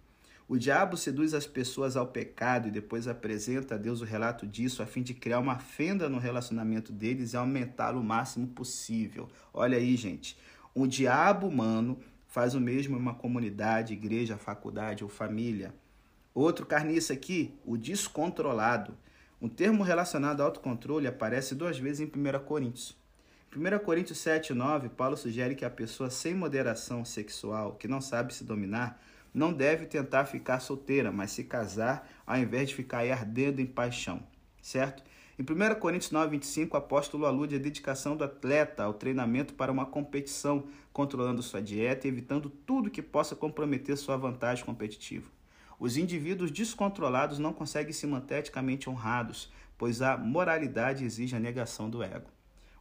O 0.47 0.57
diabo 0.57 0.95
seduz 0.95 1.33
as 1.33 1.47
pessoas 1.47 1.97
ao 1.97 2.05
pecado 2.05 2.67
e 2.67 2.71
depois 2.71 3.07
apresenta 3.07 3.73
a 3.73 3.77
Deus 3.79 4.01
o 4.01 4.05
relato 4.05 4.45
disso 4.45 4.83
a 4.83 4.85
fim 4.85 5.01
de 5.01 5.15
criar 5.15 5.39
uma 5.39 5.57
fenda 5.57 6.07
no 6.07 6.19
relacionamento 6.19 6.91
deles 6.91 7.33
e 7.33 7.37
aumentá-lo 7.37 7.99
o 7.99 8.03
máximo 8.03 8.47
possível. 8.47 9.27
Olha 9.51 9.77
aí, 9.77 9.95
gente. 9.95 10.37
O 10.73 10.85
diabo 10.85 11.47
humano 11.47 11.97
faz 12.27 12.53
o 12.53 12.59
mesmo 12.59 12.95
em 12.95 12.99
uma 12.99 13.15
comunidade, 13.15 13.93
igreja, 13.93 14.37
faculdade 14.37 15.03
ou 15.03 15.09
família. 15.09 15.73
Outro 16.31 16.65
carniça 16.65 17.13
aqui, 17.13 17.57
o 17.65 17.75
descontrolado. 17.75 18.95
Um 19.41 19.49
termo 19.49 19.83
relacionado 19.83 20.41
ao 20.41 20.47
autocontrole 20.47 21.07
aparece 21.07 21.55
duas 21.55 21.79
vezes 21.79 22.01
em 22.01 22.05
1 22.05 22.45
Coríntios. 22.45 23.04
Em 23.55 23.57
1 23.57 23.79
Coríntios 23.79 24.17
7, 24.17 24.53
9, 24.53 24.89
Paulo 24.89 25.15
sugere 25.15 25.55
que 25.55 25.63
a 25.63 25.69
pessoa 25.69 26.09
sem 26.09 26.33
moderação 26.33 27.05
sexual, 27.05 27.75
que 27.75 27.87
não 27.87 28.01
sabe 28.01 28.33
se 28.33 28.43
dominar, 28.43 29.01
não 29.33 29.53
deve 29.53 29.85
tentar 29.85 30.25
ficar 30.25 30.59
solteira, 30.59 31.09
mas 31.09 31.31
se 31.31 31.45
casar 31.45 32.05
ao 32.27 32.37
invés 32.37 32.67
de 32.67 32.75
ficar 32.75 33.09
ardendo 33.09 33.61
em 33.61 33.65
paixão, 33.65 34.21
certo? 34.61 35.01
Em 35.39 35.43
1 35.43 35.79
Coríntios 35.79 36.11
9, 36.11 36.31
25, 36.31 36.75
o 36.75 36.77
apóstolo 36.77 37.25
alude 37.25 37.55
à 37.55 37.57
dedicação 37.57 38.17
do 38.17 38.25
atleta 38.25 38.83
ao 38.83 38.93
treinamento 38.93 39.53
para 39.53 39.71
uma 39.71 39.85
competição, 39.85 40.65
controlando 40.91 41.41
sua 41.41 41.61
dieta 41.61 42.07
e 42.07 42.09
evitando 42.09 42.49
tudo 42.49 42.91
que 42.91 43.01
possa 43.01 43.37
comprometer 43.37 43.95
sua 43.95 44.17
vantagem 44.17 44.65
competitiva. 44.65 45.31
Os 45.79 45.95
indivíduos 45.95 46.51
descontrolados 46.51 47.39
não 47.39 47.53
conseguem 47.53 47.93
se 47.93 48.05
manter 48.05 48.39
eticamente 48.39 48.89
honrados, 48.89 49.49
pois 49.77 50.01
a 50.01 50.17
moralidade 50.17 51.05
exige 51.05 51.37
a 51.37 51.39
negação 51.39 51.89
do 51.89 52.03
ego. 52.03 52.34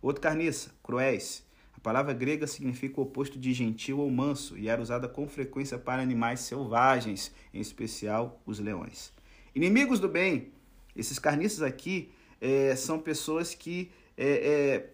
Outro 0.05 0.21
carniça, 0.21 0.71
cruéis 0.83 1.45
palavra 1.85 2.15
grega 2.15 2.47
significa 2.47 2.99
o 2.99 3.05
oposto 3.05 3.39
de 3.39 3.53
gentil 3.53 3.99
ou 3.99 4.11
manso 4.11 4.57
e 4.57 4.71
era 4.71 4.81
usada 4.81 5.07
com 5.07 5.29
frequência 5.29 5.79
para 5.79 6.01
animais 6.01 6.41
selvagens, 6.41 7.31
em 7.53 7.61
especial 7.61 8.41
os 8.47 8.59
leões. 8.59 9.13
Inimigos 9.55 10.01
do 10.01 10.09
bem, 10.09 10.49
esses 10.97 11.19
carniças 11.19 11.61
aqui 11.61 12.11
é, 12.41 12.75
são 12.75 12.99
pessoas 12.99 13.55
que 13.55 13.93
é, 14.17 14.27
é, 14.27 14.91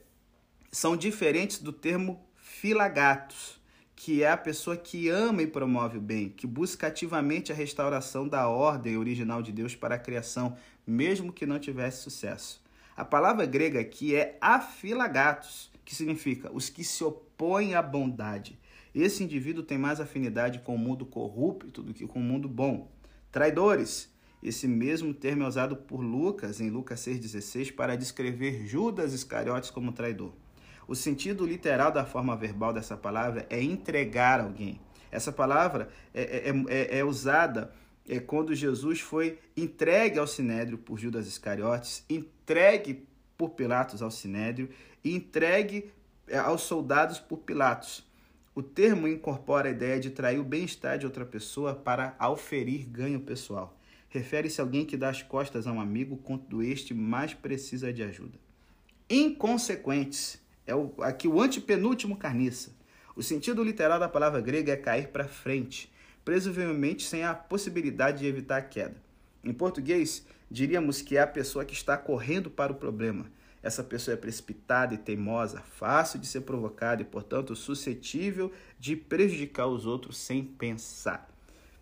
são 0.73 0.97
diferentes 0.97 1.59
do 1.59 1.73
termo 1.73 2.21
filagatos, 2.35 3.61
que 3.95 4.25
é 4.25 4.31
a 4.33 4.37
pessoa 4.37 4.77
que 4.77 5.09
ama 5.09 5.43
e 5.43 5.47
promove 5.47 5.97
o 5.97 6.01
bem, 6.01 6.29
que 6.29 6.47
busca 6.47 6.89
ativamente 6.89 7.53
a 7.53 7.55
restauração 7.55 8.27
da 8.27 8.49
ordem 8.49 8.97
original 8.97 9.43
de 9.43 9.53
Deus 9.53 9.77
para 9.77 9.95
a 9.95 9.99
criação, 9.99 10.57
mesmo 10.85 11.33
que 11.33 11.47
não 11.47 11.61
tivesse 11.61 12.03
sucesso. 12.03 12.61
A 12.97 13.05
palavra 13.05 13.47
grega 13.47 13.81
aqui 13.81 14.15
é 14.15 14.37
afilagatos, 14.41 15.71
que 15.85 15.95
significa 15.95 16.51
os 16.53 16.69
que 16.69 16.85
se 16.85 17.03
opõem 17.03 17.75
à 17.75 17.83
bondade. 17.83 18.59
Esse 18.95 19.23
indivíduo 19.23 19.63
tem 19.63 19.79
mais 19.79 20.01
afinidade 20.01 20.59
com 20.61 20.75
o 20.75 20.79
mundo 20.79 21.07
corrupto 21.07 21.83
do 21.83 21.95
que 21.95 22.07
com 22.07 22.19
o 22.19 22.23
mundo 22.23 22.49
bom. 22.49 22.91
Traidores. 23.31 24.11
Esse 24.43 24.67
mesmo 24.67 25.13
termo 25.13 25.45
é 25.45 25.47
usado 25.47 25.77
por 25.77 26.01
Lucas 26.01 26.61
em 26.61 26.71
Lucas 26.71 27.01
6,16 27.01 27.75
para 27.75 27.97
descrever 27.97 28.67
Judas 28.67 29.13
Iscariotes 29.13 29.71
como 29.71 29.93
traidor. 29.93 30.33
O 30.89 30.95
sentido 30.95 31.47
literal 31.47 31.93
da 31.93 32.05
forma 32.05 32.35
verbal 32.35 32.73
dessa 32.73 32.97
palavra 32.97 33.47
é 33.51 33.63
entregar 33.63 34.41
alguém. 34.41 34.81
Essa 35.11 35.31
palavra 35.31 35.89
é, 36.15 36.51
é, 36.51 36.65
é, 36.69 36.99
é 36.99 37.05
usada 37.05 37.73
é, 38.11 38.19
quando 38.19 38.57
Jesus 38.57 38.99
foi 39.01 39.39
entregue 39.57 40.19
ao 40.19 40.27
sinédrio 40.27 40.77
por 40.77 40.99
Judas 40.99 41.29
Iscariotes, 41.29 42.05
entregue 42.11 43.07
por 43.39 43.51
Pilatos 43.51 44.03
ao 44.03 44.11
sinédrio 44.11 44.69
e 45.05 45.15
entregue 45.15 45.93
é, 46.27 46.37
aos 46.37 46.63
soldados 46.63 47.21
por 47.21 47.39
Pilatos. 47.39 48.05
O 48.53 48.65
termo 48.65 49.07
incorpora 49.07 49.69
a 49.69 49.71
ideia 49.71 50.01
de 50.01 50.11
trair 50.11 50.41
o 50.41 50.45
bem-estar 50.45 50.99
de 50.99 51.07
outra 51.07 51.25
pessoa 51.25 51.73
para 51.73 52.17
auferir 52.19 52.85
ganho 52.89 53.21
pessoal. 53.21 53.79
Refere-se 54.09 54.61
a 54.61 54.65
alguém 54.65 54.85
que 54.85 54.97
dá 54.97 55.09
as 55.09 55.23
costas 55.23 55.69
a 55.69 55.73
um 55.73 55.81
amigo 55.81 56.17
quando 56.17 56.65
este 56.65 56.93
mais 56.93 57.33
precisa 57.33 57.93
de 57.93 58.03
ajuda. 58.03 58.37
Inconsequentes 59.09 60.43
é 60.67 60.75
o, 60.75 60.93
aqui 60.99 61.29
o 61.29 61.41
antepenúltimo 61.41 62.17
carniça. 62.17 62.73
O 63.15 63.23
sentido 63.23 63.63
literal 63.63 64.01
da 64.01 64.09
palavra 64.09 64.41
grega 64.41 64.73
é 64.73 64.77
cair 64.77 65.09
para 65.09 65.29
frente, 65.29 65.93
presumivelmente 66.31 67.03
sem 67.03 67.25
a 67.25 67.35
possibilidade 67.35 68.21
de 68.21 68.27
evitar 68.27 68.59
a 68.59 68.63
queda. 68.63 68.95
Em 69.43 69.53
português, 69.53 70.25
diríamos 70.49 71.03
que 71.03 71.17
é 71.17 71.21
a 71.21 71.27
pessoa 71.27 71.65
que 71.65 71.75
está 71.75 71.97
correndo 71.97 72.49
para 72.49 72.71
o 72.71 72.77
problema, 72.77 73.27
essa 73.61 73.83
pessoa 73.83 74.15
é 74.15 74.17
precipitada 74.17 74.95
e 74.95 74.97
teimosa, 74.97 75.61
fácil 75.61 76.21
de 76.21 76.29
ser 76.29 76.43
provocada 76.43 77.03
e, 77.03 77.05
portanto, 77.05 77.57
suscetível 77.57 78.53
de 78.79 78.95
prejudicar 78.95 79.67
os 79.67 79.87
outros 79.87 80.19
sem 80.19 80.45
pensar. 80.45 81.29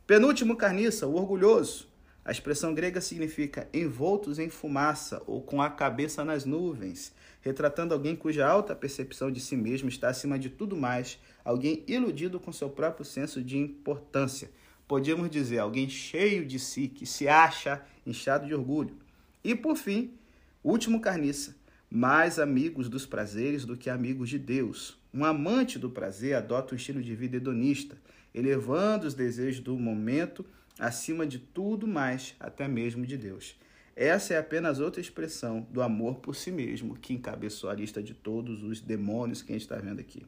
Penúltimo 0.07 0.57
carniça, 0.57 1.07
o 1.07 1.17
orgulhoso. 1.17 1.87
A 2.25 2.31
expressão 2.31 2.75
grega 2.75 3.01
significa 3.01 3.69
envoltos 3.73 4.39
em 4.39 4.51
fumaça 4.51 5.23
ou 5.27 5.41
com 5.41 5.63
a 5.63 5.71
cabeça 5.71 6.25
nas 6.25 6.45
nuvens, 6.45 7.13
retratando 7.41 7.95
alguém 7.95 8.15
cuja 8.15 8.47
alta 8.47 8.77
percepção 8.77 9.31
de 9.31 9.41
si 9.41 9.57
mesmo 9.57 9.89
está 9.89 10.09
acima 10.09 10.39
de 10.39 10.51
tudo 10.51 10.77
mais, 10.77 11.19
alguém 11.45 11.83
iludido 11.87 12.39
com 12.39 12.53
seu 12.53 12.69
próprio 12.69 13.05
senso 13.05 13.43
de 13.43 13.57
importância. 13.57 14.51
Podíamos 14.87 15.31
dizer 15.31 15.59
alguém 15.59 15.89
cheio 15.89 16.47
de 16.47 16.59
si, 16.59 16.89
que 16.89 17.07
se 17.07 17.29
acha 17.29 17.83
inchado 18.07 18.47
de 18.47 18.55
orgulho. 18.55 18.97
E 19.43 19.55
por 19.55 19.77
fim, 19.77 20.15
último 20.63 21.01
carniça, 21.01 21.57
mais 21.91 22.39
amigos 22.39 22.89
dos 22.89 23.07
prazeres 23.07 23.65
do 23.65 23.77
que 23.77 23.89
amigos 23.89 24.29
de 24.29 24.39
Deus. 24.39 24.99
Um 25.13 25.25
amante 25.25 25.79
do 25.79 25.89
prazer 25.89 26.35
adota 26.35 26.75
um 26.75 26.77
estilo 26.77 27.03
de 27.03 27.15
vida 27.15 27.37
hedonista, 27.37 27.97
elevando 28.35 29.07
os 29.07 29.15
desejos 29.15 29.61
do 29.61 29.79
momento 29.79 30.45
acima 30.79 31.27
de 31.27 31.39
tudo 31.39 31.87
mais, 31.87 32.35
até 32.39 32.69
mesmo 32.69 33.05
de 33.05 33.17
Deus. 33.17 33.57
Essa 33.97 34.35
é 34.35 34.39
apenas 34.39 34.79
outra 34.79 35.01
expressão 35.01 35.67
do 35.71 35.83
amor 35.83 36.21
por 36.21 36.37
si 36.37 36.53
mesmo, 36.53 36.97
que 36.97 37.13
encabeçou 37.13 37.69
a 37.69 37.75
lista 37.75 38.01
de 38.01 38.15
todos 38.15 38.63
os 38.63 38.81
demônios 38.81 39.43
que 39.43 39.53
a 39.53 39.55
gente 39.55 39.63
está 39.63 39.77
vendo 39.77 40.01
aqui. 40.01 40.25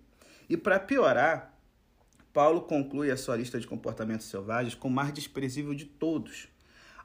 E 0.49 0.57
para 0.57 0.81
piorar, 0.81 1.57
Paulo 2.33 2.63
conclui 2.63 3.11
a 3.11 3.17
sua 3.17 3.37
lista 3.37 3.61
de 3.61 3.69
comportamentos 3.69 4.27
selvagens 4.27 4.75
com 4.75 4.89
o 4.89 4.91
mais 4.91 5.13
desprezível 5.13 5.73
de 5.73 5.85
todos, 5.85 6.49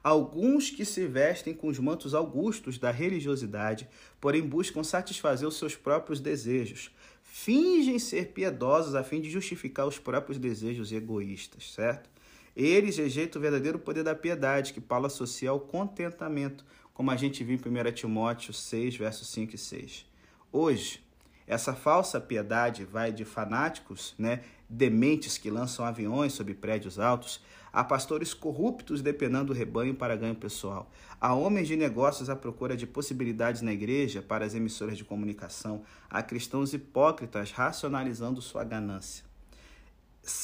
alguns 0.02 0.70
que 0.70 0.84
se 0.84 1.06
vestem 1.06 1.54
com 1.54 1.68
os 1.68 1.78
mantos 1.78 2.14
augustos 2.14 2.78
da 2.78 2.90
religiosidade, 2.90 3.88
porém 4.20 4.42
buscam 4.42 4.82
satisfazer 4.82 5.46
os 5.46 5.58
seus 5.58 5.74
próprios 5.74 6.20
desejos. 6.20 6.90
Fingem 7.22 7.98
ser 7.98 8.32
piedosos 8.32 8.94
a 8.94 9.04
fim 9.04 9.20
de 9.20 9.30
justificar 9.30 9.86
os 9.86 9.98
próprios 9.98 10.38
desejos 10.38 10.90
egoístas, 10.90 11.72
certo? 11.72 12.08
Eles 12.56 12.96
rejeitam 12.96 13.38
o 13.38 13.42
verdadeiro 13.42 13.78
poder 13.78 14.02
da 14.02 14.14
piedade, 14.14 14.72
que 14.72 14.80
Paulo 14.80 15.06
associa 15.06 15.50
ao 15.50 15.60
contentamento, 15.60 16.64
como 16.94 17.10
a 17.10 17.16
gente 17.16 17.44
viu 17.44 17.56
em 17.56 17.88
1 17.88 17.92
Timóteo 17.92 18.54
6, 18.54 18.96
versos 18.96 19.28
5 19.28 19.54
e 19.54 19.58
6. 19.58 20.06
Hoje, 20.50 21.04
essa 21.46 21.74
falsa 21.74 22.18
piedade 22.18 22.84
vai 22.84 23.12
de 23.12 23.24
fanáticos, 23.24 24.14
né, 24.18 24.40
dementes 24.68 25.36
que 25.36 25.50
lançam 25.50 25.84
aviões 25.84 26.32
sobre 26.32 26.54
prédios 26.54 26.98
altos, 26.98 27.40
Há 27.76 27.84
pastores 27.84 28.32
corruptos 28.32 29.02
depenando 29.02 29.52
o 29.52 29.54
rebanho 29.54 29.94
para 29.94 30.16
ganho 30.16 30.34
pessoal. 30.34 30.90
Há 31.20 31.34
homens 31.34 31.68
de 31.68 31.76
negócios 31.76 32.30
à 32.30 32.34
procura 32.34 32.74
de 32.74 32.86
possibilidades 32.86 33.60
na 33.60 33.70
igreja 33.70 34.22
para 34.22 34.46
as 34.46 34.54
emissoras 34.54 34.96
de 34.96 35.04
comunicação. 35.04 35.82
Há 36.08 36.22
cristãos 36.22 36.72
hipócritas 36.72 37.50
racionalizando 37.50 38.40
sua 38.40 38.64
ganância. 38.64 39.25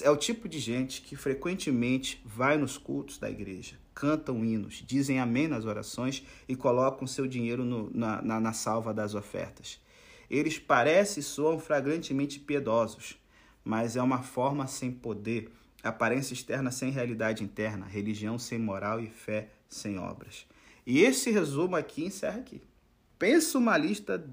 É 0.02 0.10
o 0.10 0.16
tipo 0.16 0.48
de 0.48 0.60
gente 0.60 1.02
que 1.02 1.16
frequentemente 1.16 2.22
vai 2.24 2.56
nos 2.56 2.78
cultos 2.78 3.18
da 3.18 3.28
igreja, 3.28 3.76
cantam 3.94 4.44
hinos, 4.44 4.82
dizem 4.86 5.18
amém 5.18 5.48
nas 5.48 5.64
orações 5.64 6.24
e 6.48 6.54
colocam 6.54 7.06
seu 7.06 7.26
dinheiro 7.26 7.64
no, 7.64 7.90
na, 7.92 8.22
na, 8.22 8.40
na 8.40 8.52
salva 8.52 8.94
das 8.94 9.14
ofertas. 9.14 9.80
Eles 10.30 10.58
parecem 10.58 11.20
e 11.20 11.24
soam 11.24 11.58
flagrantemente 11.58 12.38
piedosos, 12.38 13.16
mas 13.64 13.96
é 13.96 14.02
uma 14.02 14.22
forma 14.22 14.66
sem 14.66 14.90
poder 14.90 15.50
aparência 15.82 16.32
externa 16.32 16.70
sem 16.70 16.90
realidade 16.90 17.42
interna, 17.42 17.84
religião 17.86 18.38
sem 18.38 18.58
moral 18.58 19.00
e 19.00 19.08
fé 19.08 19.48
sem 19.68 19.98
obras. 19.98 20.46
E 20.86 21.00
esse 21.00 21.30
resumo 21.30 21.76
aqui 21.76 22.04
encerra 22.04 22.38
aqui. 22.38 22.62
Pensa 23.18 23.58
uma 23.58 23.76
lista 23.76 24.24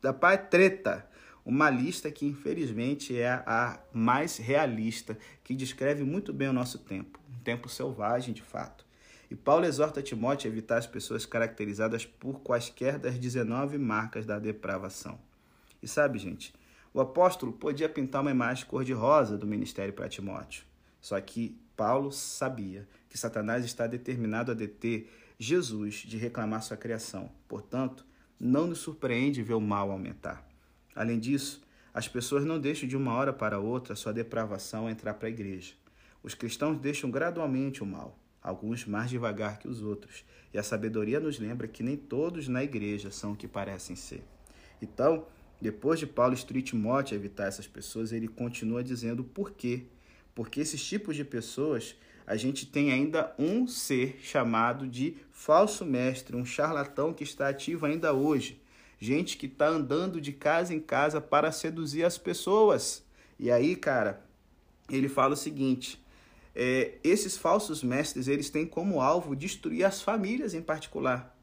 da 0.00 0.12
pai 0.12 0.38
treta, 0.48 1.08
uma 1.48 1.70
lista 1.70 2.10
que 2.10 2.26
infelizmente 2.26 3.18
é 3.18 3.30
a 3.46 3.80
mais 3.90 4.36
realista, 4.36 5.16
que 5.42 5.54
descreve 5.54 6.04
muito 6.04 6.30
bem 6.30 6.46
o 6.46 6.52
nosso 6.52 6.78
tempo, 6.78 7.18
um 7.26 7.42
tempo 7.42 7.70
selvagem 7.70 8.34
de 8.34 8.42
fato. 8.42 8.84
E 9.30 9.34
Paulo 9.34 9.64
exorta 9.64 10.02
Timóteo 10.02 10.46
a 10.46 10.52
evitar 10.52 10.76
as 10.76 10.86
pessoas 10.86 11.24
caracterizadas 11.24 12.04
por 12.04 12.40
quaisquer 12.40 12.98
das 12.98 13.18
19 13.18 13.78
marcas 13.78 14.26
da 14.26 14.38
depravação. 14.38 15.18
E 15.82 15.88
sabe, 15.88 16.18
gente, 16.18 16.52
o 16.92 17.00
apóstolo 17.00 17.50
podia 17.50 17.88
pintar 17.88 18.20
uma 18.20 18.30
imagem 18.30 18.66
cor-de-rosa 18.66 19.38
do 19.38 19.46
ministério 19.46 19.94
para 19.94 20.06
Timóteo. 20.06 20.64
Só 21.00 21.18
que 21.18 21.58
Paulo 21.74 22.12
sabia 22.12 22.86
que 23.08 23.16
Satanás 23.16 23.64
está 23.64 23.86
determinado 23.86 24.52
a 24.52 24.54
deter 24.54 25.10
Jesus 25.38 25.94
de 25.94 26.18
reclamar 26.18 26.62
sua 26.62 26.76
criação. 26.76 27.30
Portanto, 27.48 28.04
não 28.38 28.66
nos 28.66 28.80
surpreende 28.80 29.42
ver 29.42 29.54
o 29.54 29.60
mal 29.62 29.90
aumentar. 29.90 30.47
Além 30.98 31.20
disso, 31.20 31.62
as 31.94 32.08
pessoas 32.08 32.44
não 32.44 32.58
deixam 32.58 32.88
de 32.88 32.96
uma 32.96 33.14
hora 33.14 33.32
para 33.32 33.60
outra 33.60 33.94
sua 33.94 34.12
depravação 34.12 34.90
entrar 34.90 35.14
para 35.14 35.28
a 35.28 35.30
igreja. 35.30 35.74
Os 36.24 36.34
cristãos 36.34 36.76
deixam 36.76 37.08
gradualmente 37.08 37.84
o 37.84 37.86
mal, 37.86 38.18
alguns 38.42 38.84
mais 38.84 39.08
devagar 39.08 39.60
que 39.60 39.68
os 39.68 39.80
outros, 39.80 40.24
e 40.52 40.58
a 40.58 40.62
sabedoria 40.64 41.20
nos 41.20 41.38
lembra 41.38 41.68
que 41.68 41.84
nem 41.84 41.96
todos 41.96 42.48
na 42.48 42.64
igreja 42.64 43.12
são 43.12 43.30
o 43.30 43.36
que 43.36 43.46
parecem 43.46 43.94
ser. 43.94 44.24
Então, 44.82 45.24
depois 45.60 46.00
de 46.00 46.06
Paulo 46.06 46.34
instruir 46.34 46.64
Timóteo 46.64 47.14
a 47.14 47.20
evitar 47.20 47.46
essas 47.46 47.68
pessoas, 47.68 48.10
ele 48.10 48.26
continua 48.26 48.82
dizendo 48.82 49.20
o 49.20 49.24
porquê 49.24 49.86
porque 50.34 50.60
esses 50.60 50.84
tipos 50.84 51.16
de 51.16 51.24
pessoas, 51.24 51.96
a 52.24 52.36
gente 52.36 52.64
tem 52.64 52.92
ainda 52.92 53.34
um 53.36 53.66
ser 53.66 54.20
chamado 54.22 54.86
de 54.86 55.16
falso 55.32 55.84
mestre, 55.84 56.36
um 56.36 56.44
charlatão 56.44 57.12
que 57.12 57.24
está 57.24 57.48
ativo 57.48 57.86
ainda 57.86 58.12
hoje. 58.12 58.60
Gente 58.98 59.36
que 59.36 59.46
está 59.46 59.68
andando 59.68 60.20
de 60.20 60.32
casa 60.32 60.74
em 60.74 60.80
casa 60.80 61.20
para 61.20 61.52
seduzir 61.52 62.04
as 62.04 62.18
pessoas. 62.18 63.04
E 63.38 63.50
aí, 63.50 63.76
cara, 63.76 64.24
ele 64.90 65.08
fala 65.08 65.34
o 65.34 65.36
seguinte: 65.36 66.04
é, 66.54 66.94
esses 67.04 67.36
falsos 67.36 67.82
mestres 67.82 68.26
eles 68.26 68.50
têm 68.50 68.66
como 68.66 69.00
alvo 69.00 69.36
destruir 69.36 69.84
as 69.84 70.02
famílias 70.02 70.54
em 70.54 70.62
particular 70.62 71.38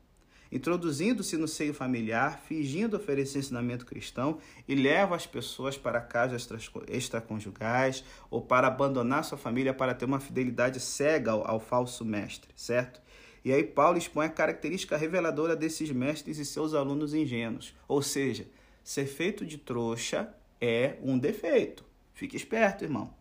introduzindo-se 0.51 1.35
no 1.37 1.47
seio 1.47 1.73
familiar, 1.73 2.39
fingindo 2.47 2.95
oferecer 2.95 3.39
ensinamento 3.39 3.85
cristão 3.85 4.37
e 4.65 4.73
leva 4.73 5.15
as 5.15 5.25
pessoas 5.25 5.77
para 5.77 5.99
casas 5.99 6.47
extraconjugais 6.87 8.03
ou 8.29 8.41
para 8.41 8.67
abandonar 8.67 9.25
sua 9.25 9.37
família 9.37 9.73
para 9.73 9.93
ter 9.93 10.05
uma 10.05 10.19
fidelidade 10.19 10.79
cega 10.79 11.31
ao, 11.31 11.45
ao 11.45 11.59
falso 11.59 12.05
mestre, 12.05 12.51
certo? 12.55 13.01
E 13.45 13.53
aí 13.53 13.63
Paulo 13.63 13.99
expõe 13.99 14.25
a 14.25 14.29
característica 14.29 14.97
reveladora 14.97 15.55
desses 15.55 15.91
mestres 15.91 16.39
e 16.39 16.43
seus 16.43 16.73
alunos 16.73 17.13
ingênuos, 17.13 17.75
ou 17.87 18.01
seja, 18.01 18.47
ser 18.83 19.05
feito 19.05 19.45
de 19.45 19.59
trouxa 19.59 20.33
é 20.59 20.97
um 21.03 21.15
defeito. 21.15 21.85
Fique 22.15 22.35
esperto, 22.35 22.83
irmão. 22.83 23.13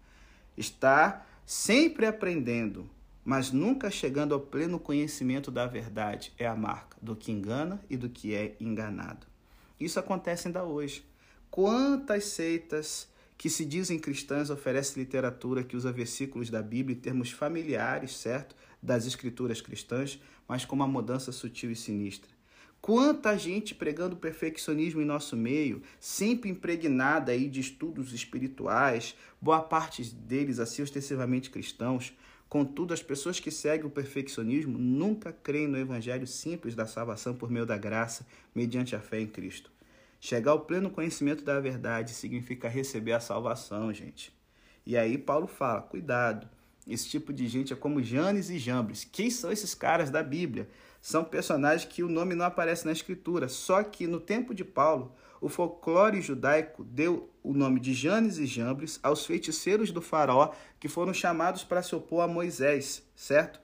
Está 0.56 1.26
sempre 1.44 2.06
aprendendo, 2.06 2.88
mas 3.22 3.52
nunca 3.52 3.90
chegando 3.90 4.32
ao 4.32 4.40
pleno 4.40 4.80
conhecimento 4.80 5.50
da 5.50 5.66
verdade 5.66 6.32
é 6.38 6.46
a 6.46 6.56
marca 6.56 6.96
do 7.02 7.14
que 7.14 7.30
engana 7.30 7.78
e 7.90 7.96
do 7.98 8.08
que 8.08 8.34
é 8.34 8.56
enganado. 8.58 9.26
Isso 9.78 10.00
acontece 10.00 10.48
ainda 10.48 10.64
hoje. 10.64 11.04
Quantas 11.50 12.24
seitas 12.24 13.12
que 13.36 13.50
se 13.50 13.64
dizem 13.64 13.98
cristãs 13.98 14.48
oferecem 14.48 15.02
literatura 15.02 15.62
que 15.62 15.76
usa 15.76 15.92
versículos 15.92 16.48
da 16.48 16.62
Bíblia 16.62 16.96
e 16.96 17.00
termos 17.00 17.30
familiares, 17.30 18.16
certo? 18.16 18.56
Das 18.84 19.06
escrituras 19.06 19.62
cristãs, 19.62 20.20
mas 20.46 20.66
com 20.66 20.76
uma 20.76 20.86
mudança 20.86 21.32
sutil 21.32 21.70
e 21.70 21.74
sinistra. 21.74 22.30
Quanta 22.82 23.34
gente 23.38 23.74
pregando 23.74 24.14
perfeccionismo 24.14 25.00
em 25.00 25.06
nosso 25.06 25.38
meio, 25.38 25.80
sempre 25.98 26.50
impregnada 26.50 27.32
aí 27.32 27.48
de 27.48 27.60
estudos 27.60 28.12
espirituais, 28.12 29.16
boa 29.40 29.62
parte 29.62 30.04
deles 30.14 30.58
assim 30.58 30.82
ostensivamente 30.82 31.48
cristãos. 31.48 32.12
Contudo, 32.46 32.92
as 32.92 33.02
pessoas 33.02 33.40
que 33.40 33.50
seguem 33.50 33.86
o 33.86 33.90
perfeccionismo 33.90 34.76
nunca 34.76 35.32
creem 35.32 35.66
no 35.66 35.78
evangelho 35.78 36.26
simples 36.26 36.74
da 36.74 36.86
salvação 36.86 37.34
por 37.34 37.50
meio 37.50 37.64
da 37.64 37.78
graça, 37.78 38.26
mediante 38.54 38.94
a 38.94 39.00
fé 39.00 39.18
em 39.18 39.26
Cristo. 39.26 39.72
Chegar 40.20 40.50
ao 40.50 40.60
pleno 40.60 40.90
conhecimento 40.90 41.42
da 41.42 41.58
verdade 41.58 42.10
significa 42.10 42.68
receber 42.68 43.12
a 43.12 43.20
salvação, 43.20 43.94
gente. 43.94 44.30
E 44.84 44.94
aí 44.94 45.16
Paulo 45.16 45.46
fala: 45.46 45.80
cuidado, 45.80 46.46
esse 46.86 47.08
tipo 47.08 47.32
de 47.32 47.46
gente 47.46 47.72
é 47.72 47.76
como 47.76 48.02
Janes 48.02 48.50
e 48.50 48.58
Jambres. 48.58 49.04
Quem 49.10 49.30
são 49.30 49.50
esses 49.50 49.74
caras 49.74 50.10
da 50.10 50.22
Bíblia? 50.22 50.68
são 51.04 51.22
personagens 51.22 51.84
que 51.84 52.02
o 52.02 52.08
nome 52.08 52.34
não 52.34 52.46
aparece 52.46 52.86
na 52.86 52.92
escritura. 52.92 53.46
Só 53.46 53.82
que 53.82 54.06
no 54.06 54.18
tempo 54.18 54.54
de 54.54 54.64
Paulo, 54.64 55.12
o 55.38 55.50
folclore 55.50 56.22
judaico 56.22 56.82
deu 56.82 57.28
o 57.42 57.52
nome 57.52 57.78
de 57.78 57.92
Janes 57.92 58.38
e 58.38 58.46
Jambres 58.46 58.98
aos 59.02 59.26
feiticeiros 59.26 59.90
do 59.90 60.00
faraó 60.00 60.52
que 60.80 60.88
foram 60.88 61.12
chamados 61.12 61.62
para 61.62 61.82
se 61.82 61.94
opor 61.94 62.22
a 62.22 62.26
Moisés, 62.26 63.02
certo? 63.14 63.60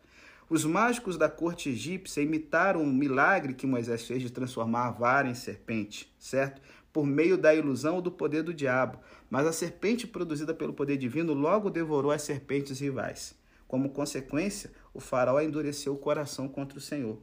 Os 0.51 0.67
mágicos 0.67 1.17
da 1.17 1.31
corte 1.31 1.71
egípcia 1.71 2.21
imitaram 2.21 2.83
o 2.83 2.93
milagre 2.93 3.55
que 3.55 3.67
Moisés 3.67 4.07
fez 4.07 4.21
de 4.21 4.31
transformar 4.31 4.89
a 4.89 4.91
vara 4.91 5.27
em 5.27 5.35
serpente, 5.35 6.15
certo? 6.19 6.61
Por 6.92 7.07
meio 7.07 7.38
da 7.38 7.55
ilusão 7.55 7.96
ou 7.96 8.03
do 8.03 8.11
poder 8.11 8.42
do 8.42 8.55
diabo. 8.55 8.98
Mas 9.29 9.46
a 9.46 9.53
serpente 9.53 10.07
produzida 10.07 10.53
pelo 10.53 10.72
poder 10.72 10.96
divino 10.96 11.33
logo 11.35 11.70
devorou 11.70 12.11
as 12.11 12.22
serpentes 12.22 12.81
rivais. 12.81 13.35
Como 13.68 13.90
consequência, 13.90 14.70
o 14.92 15.00
faraó 15.00 15.40
endureceu 15.40 15.94
o 15.94 15.98
coração 15.98 16.48
contra 16.48 16.79
o 16.79 16.81
Senhor. 16.81 17.18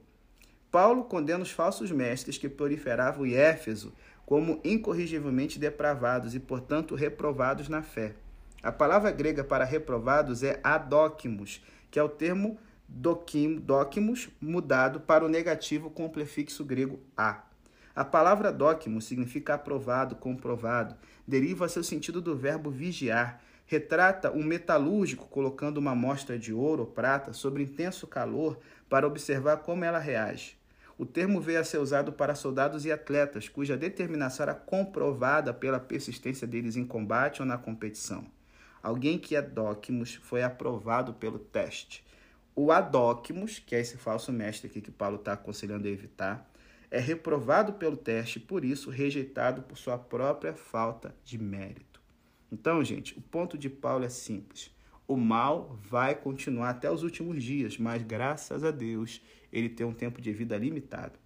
Paulo 0.72 1.06
condena 1.06 1.44
os 1.44 1.52
falsos 1.52 1.92
mestres 1.92 2.38
que 2.38 2.50
proliferavam 2.50 3.26
em 3.26 3.34
Éfeso 3.34 3.94
como 4.26 4.60
incorrigivelmente 4.64 5.58
depravados 5.58 6.36
e, 6.36 6.40
portanto, 6.40 6.96
reprovados 6.96 7.70
na 7.70 7.82
fé. 7.82 8.14
A 8.62 8.74
palavra 8.74 9.10
grega 9.10 9.42
para 9.42 9.64
reprovados 9.64 10.44
é 10.44 10.60
adóquimos, 10.62 11.64
que 11.90 11.98
é 11.98 12.04
o 12.04 12.10
termo 12.10 12.60
dóquimos 12.88 14.30
mudado 14.42 15.00
para 15.00 15.26
o 15.26 15.30
negativo 15.30 15.90
com 15.90 16.06
o 16.06 16.10
prefixo 16.10 16.66
grego 16.66 17.00
a. 17.16 17.47
A 17.98 18.06
palavra 18.06 18.52
dóquimos 18.52 19.06
significa 19.06 19.56
aprovado, 19.56 20.18
comprovado, 20.18 20.96
deriva 21.28 21.68
seu 21.68 21.84
sentido 21.84 22.22
do 22.22 22.38
verbo 22.38 22.70
vigiar, 22.70 23.42
retrata 23.66 24.32
um 24.32 24.44
metalúrgico 24.44 25.28
colocando 25.28 25.80
uma 25.80 25.94
amostra 25.94 26.38
de 26.38 26.54
ouro 26.54 26.84
ou 26.84 26.88
prata 26.88 27.34
sobre 27.34 27.64
intenso 27.64 28.06
calor 28.06 28.60
para 28.88 29.08
observar 29.08 29.58
como 29.58 29.84
ela 29.84 29.98
reage. 29.98 30.56
O 30.96 31.08
termo 31.08 31.42
veio 31.42 31.60
a 31.60 31.64
ser 31.64 31.80
usado 31.80 32.14
para 32.14 32.36
soldados 32.36 32.86
e 32.86 32.92
atletas, 32.92 33.50
cuja 33.50 33.76
determinação 33.76 34.44
era 34.44 34.54
comprovada 34.54 35.52
pela 35.52 35.80
persistência 35.80 36.46
deles 36.46 36.76
em 36.76 36.86
combate 36.86 37.42
ou 37.42 37.48
na 37.48 37.58
competição. 37.58 38.26
Alguém 38.84 39.18
que 39.18 39.36
é 39.36 39.42
dóquimos 39.42 40.14
foi 40.22 40.44
aprovado 40.44 41.16
pelo 41.16 41.40
teste. 41.40 42.06
O 42.56 42.72
adóquimos, 42.72 43.58
que 43.58 43.76
é 43.76 43.80
esse 43.80 43.98
falso 43.98 44.32
mestre 44.32 44.68
aqui 44.68 44.82
que 44.82 44.92
Paulo 44.92 45.16
está 45.16 45.34
aconselhando 45.34 45.88
a 45.88 45.92
evitar, 45.92 46.48
é 46.90 47.00
reprovado 47.00 47.74
pelo 47.74 47.98
teste, 47.98 48.40
por 48.40 48.64
isso 48.64 48.90
rejeitado 48.90 49.62
por 49.62 49.78
sua 49.78 49.98
própria 49.98 50.54
falta 50.54 51.16
de 51.24 51.38
mérito. 51.38 52.02
Então, 52.52 52.84
gente, 52.84 53.18
o 53.18 53.22
ponto 53.22 53.58
de 53.58 53.70
Paulo 53.70 54.06
é 54.06 54.10
simples. 54.10 54.72
O 55.08 55.18
mal 55.18 55.78
vai 55.90 56.16
continuar 56.16 56.70
até 56.70 56.92
os 56.92 57.04
últimos 57.04 57.44
dias, 57.44 57.78
mas 57.78 58.04
graças 58.04 58.64
a 58.64 58.72
Deus 58.72 59.22
ele 59.52 59.70
tem 59.70 59.86
um 59.86 59.94
tempo 59.94 60.22
de 60.22 60.32
vida 60.34 60.58
limitado. 60.58 61.18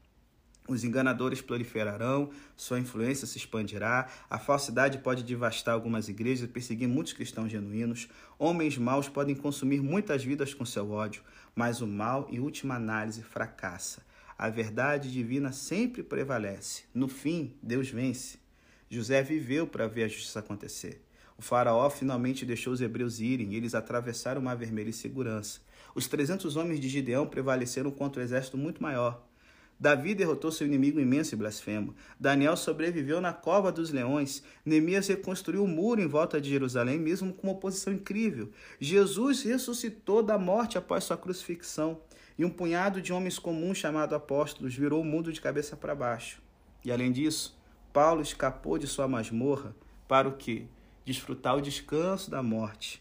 Os 0.68 0.84
enganadores 0.84 1.42
proliferarão, 1.42 2.30
sua 2.56 2.80
influência 2.80 3.28
se 3.28 3.38
expandirá, 3.38 4.08
a 4.30 4.38
falsidade 4.38 5.00
pode 5.00 5.24
devastar 5.24 5.74
algumas 5.74 6.08
igrejas 6.08 6.48
e 6.48 6.52
perseguir 6.52 6.88
muitos 6.88 7.14
cristãos 7.14 7.52
genuínos. 7.52 8.08
Homens 8.38 8.78
maus 8.78 9.10
podem 9.10 9.36
consumir 9.36 9.82
muitas 9.82 10.24
vidas 10.24 10.54
com 10.54 10.64
seu 10.64 10.92
ódio, 10.92 11.24
mas 11.56 11.82
o 11.82 11.88
mal, 11.88 12.28
em 12.30 12.40
última 12.40 12.76
análise, 12.76 13.24
fracassa. 13.24 14.02
A 14.42 14.50
verdade 14.50 15.12
divina 15.12 15.52
sempre 15.52 16.02
prevalece. 16.02 16.86
No 16.96 17.08
fim, 17.08 17.54
Deus 17.62 17.92
vence. 17.92 18.40
José 18.90 19.22
viveu 19.22 19.68
para 19.68 19.86
ver 19.88 20.06
a 20.06 20.08
justiça 20.08 20.40
acontecer. 20.40 21.00
O 21.38 21.44
faraó 21.44 21.88
finalmente 21.92 22.44
deixou 22.44 22.74
os 22.74 22.82
hebreus 22.82 23.20
irem 23.20 23.54
e 23.54 23.56
eles 23.56 23.76
atravessaram 23.76 24.42
o 24.42 24.44
Mar 24.44 24.58
Vermelho 24.58 24.90
em 24.90 24.94
segurança. 24.94 25.60
Os 25.94 26.08
300 26.08 26.56
homens 26.56 26.80
de 26.80 26.90
Gideão 26.90 27.28
prevaleceram 27.28 27.92
contra 27.92 28.20
o 28.20 28.24
um 28.24 28.26
exército 28.26 28.58
muito 28.58 28.82
maior. 28.82 29.24
Davi 29.80 30.16
derrotou 30.16 30.52
seu 30.52 30.66
inimigo 30.66 31.00
imenso 31.00 31.36
e 31.36 31.38
blasfemo. 31.38 31.94
Daniel 32.20 32.58
sobreviveu 32.58 33.22
na 33.22 33.34
cova 33.34 33.72
dos 33.72 33.92
leões. 33.92 34.44
Neemias 34.66 35.08
reconstruiu 35.08 35.64
o 35.64 35.68
muro 35.68 36.02
em 36.02 36.08
volta 36.08 36.42
de 36.42 36.50
Jerusalém, 36.50 36.98
mesmo 37.00 37.32
com 37.32 37.46
uma 37.46 37.54
oposição 37.54 37.94
incrível. 37.94 38.50
Jesus 38.80 39.44
ressuscitou 39.44 40.24
da 40.24 40.40
morte 40.40 40.80
após 40.80 41.04
sua 41.04 41.18
crucifixão. 41.18 42.00
E 42.42 42.46
um 42.46 42.50
punhado 42.50 43.04
de 43.04 43.14
homens 43.14 43.38
comuns 43.38 43.78
chamados 43.78 44.16
apóstolos 44.16 44.74
virou 44.74 45.00
o 45.00 45.06
mundo 45.06 45.32
de 45.32 45.40
cabeça 45.40 45.78
para 45.78 45.94
baixo. 45.94 46.42
E 46.84 46.92
além 46.92 47.12
disso, 47.12 47.56
Paulo 47.94 48.20
escapou 48.20 48.80
de 48.80 48.88
sua 48.88 49.08
masmorra 49.08 49.76
para 50.08 50.28
o 50.28 50.36
quê? 50.36 50.66
desfrutar 51.06 51.56
o 51.56 51.62
descanso 51.62 52.32
da 52.32 52.42
morte. 52.42 53.00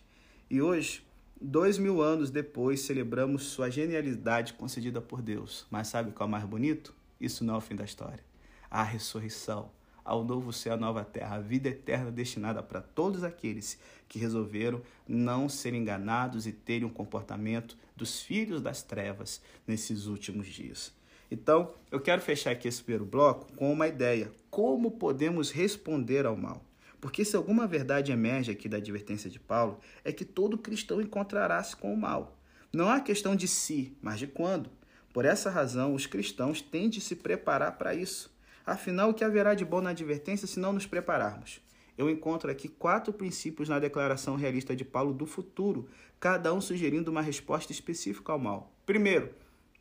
E 0.50 0.60
hoje, 0.60 1.02
dois 1.40 1.78
mil 1.78 2.02
anos 2.02 2.30
depois, 2.30 2.82
celebramos 2.82 3.44
sua 3.44 3.70
genialidade 3.70 4.52
concedida 4.52 5.00
por 5.00 5.22
Deus. 5.22 5.66
Mas 5.70 5.88
sabe 5.88 6.12
qual 6.12 6.26
é 6.26 6.28
o 6.28 6.32
mais 6.32 6.44
bonito? 6.44 6.94
Isso 7.18 7.42
não 7.42 7.54
é 7.54 7.56
o 7.56 7.62
fim 7.62 7.76
da 7.76 7.84
história. 7.84 8.22
A 8.70 8.82
ressurreição, 8.82 9.70
ao 10.10 10.24
novo 10.24 10.52
céu, 10.52 10.74
a 10.74 10.76
nova 10.76 11.04
terra, 11.04 11.36
a 11.36 11.40
vida 11.40 11.68
eterna 11.68 12.10
destinada 12.10 12.60
para 12.64 12.80
todos 12.80 13.22
aqueles 13.22 13.78
que 14.08 14.18
resolveram 14.18 14.82
não 15.06 15.48
ser 15.48 15.72
enganados 15.72 16.48
e 16.48 16.52
terem 16.52 16.84
um 16.84 16.92
comportamento 16.92 17.78
dos 17.94 18.20
filhos 18.20 18.60
das 18.60 18.82
trevas 18.82 19.40
nesses 19.64 20.06
últimos 20.06 20.48
dias. 20.48 20.92
Então, 21.30 21.72
eu 21.92 22.00
quero 22.00 22.20
fechar 22.20 22.50
aqui 22.50 22.66
esse 22.66 22.82
primeiro 22.82 23.04
bloco 23.04 23.52
com 23.52 23.72
uma 23.72 23.86
ideia: 23.86 24.32
como 24.50 24.90
podemos 24.90 25.52
responder 25.52 26.26
ao 26.26 26.36
mal? 26.36 26.60
Porque 27.00 27.24
se 27.24 27.36
alguma 27.36 27.68
verdade 27.68 28.10
emerge 28.10 28.50
aqui 28.50 28.68
da 28.68 28.78
advertência 28.78 29.30
de 29.30 29.38
Paulo, 29.38 29.78
é 30.04 30.12
que 30.12 30.24
todo 30.24 30.58
cristão 30.58 31.00
encontrará-se 31.00 31.76
com 31.76 31.94
o 31.94 31.96
mal. 31.96 32.36
Não 32.72 32.90
há 32.90 32.98
questão 32.98 33.36
de 33.36 33.46
se, 33.46 33.96
mas 34.02 34.18
de 34.18 34.26
quando. 34.26 34.70
Por 35.12 35.24
essa 35.24 35.50
razão, 35.50 35.94
os 35.94 36.04
cristãos 36.04 36.60
têm 36.60 36.88
de 36.88 37.00
se 37.00 37.14
preparar 37.14 37.78
para 37.78 37.94
isso. 37.94 38.28
Afinal, 38.66 39.10
o 39.10 39.14
que 39.14 39.24
haverá 39.24 39.54
de 39.54 39.64
bom 39.64 39.80
na 39.80 39.90
advertência 39.90 40.46
se 40.46 40.60
não 40.60 40.72
nos 40.72 40.86
prepararmos? 40.86 41.60
Eu 41.96 42.08
encontro 42.08 42.50
aqui 42.50 42.68
quatro 42.68 43.12
princípios 43.12 43.68
na 43.68 43.78
declaração 43.78 44.36
realista 44.36 44.74
de 44.74 44.84
Paulo 44.84 45.12
do 45.12 45.26
futuro, 45.26 45.88
cada 46.18 46.52
um 46.52 46.60
sugerindo 46.60 47.10
uma 47.10 47.22
resposta 47.22 47.72
específica 47.72 48.32
ao 48.32 48.38
mal. 48.38 48.72
Primeiro, 48.86 49.30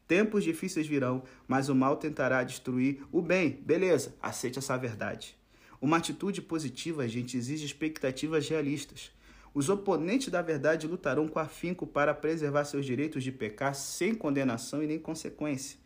tempos 0.07 0.43
difíceis 0.43 0.87
virão, 0.87 1.23
mas 1.47 1.69
o 1.69 1.75
mal 1.75 1.97
tentará 1.97 2.43
destruir 2.43 3.03
o 3.11 3.21
bem. 3.21 3.51
Beleza, 3.61 4.15
aceite 4.21 4.59
essa 4.59 4.77
verdade. 4.77 5.37
Uma 5.81 5.97
atitude 5.97 6.41
positiva, 6.41 7.07
gente, 7.07 7.37
exige 7.37 7.65
expectativas 7.65 8.49
realistas. 8.49 9.11
Os 9.53 9.69
oponentes 9.69 10.29
da 10.29 10.41
verdade 10.41 10.87
lutarão 10.87 11.27
com 11.27 11.39
afinco 11.39 11.87
para 11.87 12.13
preservar 12.13 12.65
seus 12.65 12.85
direitos 12.85 13.23
de 13.23 13.31
pecar 13.31 13.73
sem 13.73 14.13
condenação 14.13 14.83
e 14.83 14.87
nem 14.87 14.99
consequência. 14.99 15.79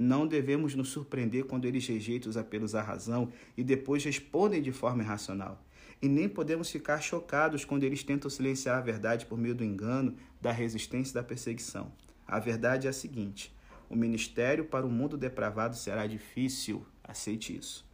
Não 0.00 0.28
devemos 0.28 0.76
nos 0.76 0.90
surpreender 0.90 1.46
quando 1.46 1.64
eles 1.64 1.84
rejeitam 1.84 2.30
os 2.30 2.36
apelos 2.36 2.72
à 2.76 2.80
razão 2.80 3.32
e 3.56 3.64
depois 3.64 4.04
respondem 4.04 4.62
de 4.62 4.70
forma 4.70 5.02
irracional. 5.02 5.60
E 6.00 6.08
nem 6.08 6.28
podemos 6.28 6.70
ficar 6.70 7.00
chocados 7.00 7.64
quando 7.64 7.82
eles 7.82 8.04
tentam 8.04 8.30
silenciar 8.30 8.78
a 8.78 8.80
verdade 8.80 9.26
por 9.26 9.36
meio 9.36 9.56
do 9.56 9.64
engano, 9.64 10.14
da 10.40 10.52
resistência 10.52 11.10
e 11.10 11.14
da 11.14 11.24
perseguição. 11.24 11.90
A 12.28 12.38
verdade 12.38 12.86
é 12.86 12.90
a 12.90 12.92
seguinte: 12.92 13.52
o 13.90 13.96
ministério 13.96 14.66
para 14.66 14.86
o 14.86 14.88
mundo 14.88 15.16
depravado 15.16 15.74
será 15.74 16.06
difícil. 16.06 16.86
Aceite 17.02 17.56
isso. 17.56 17.84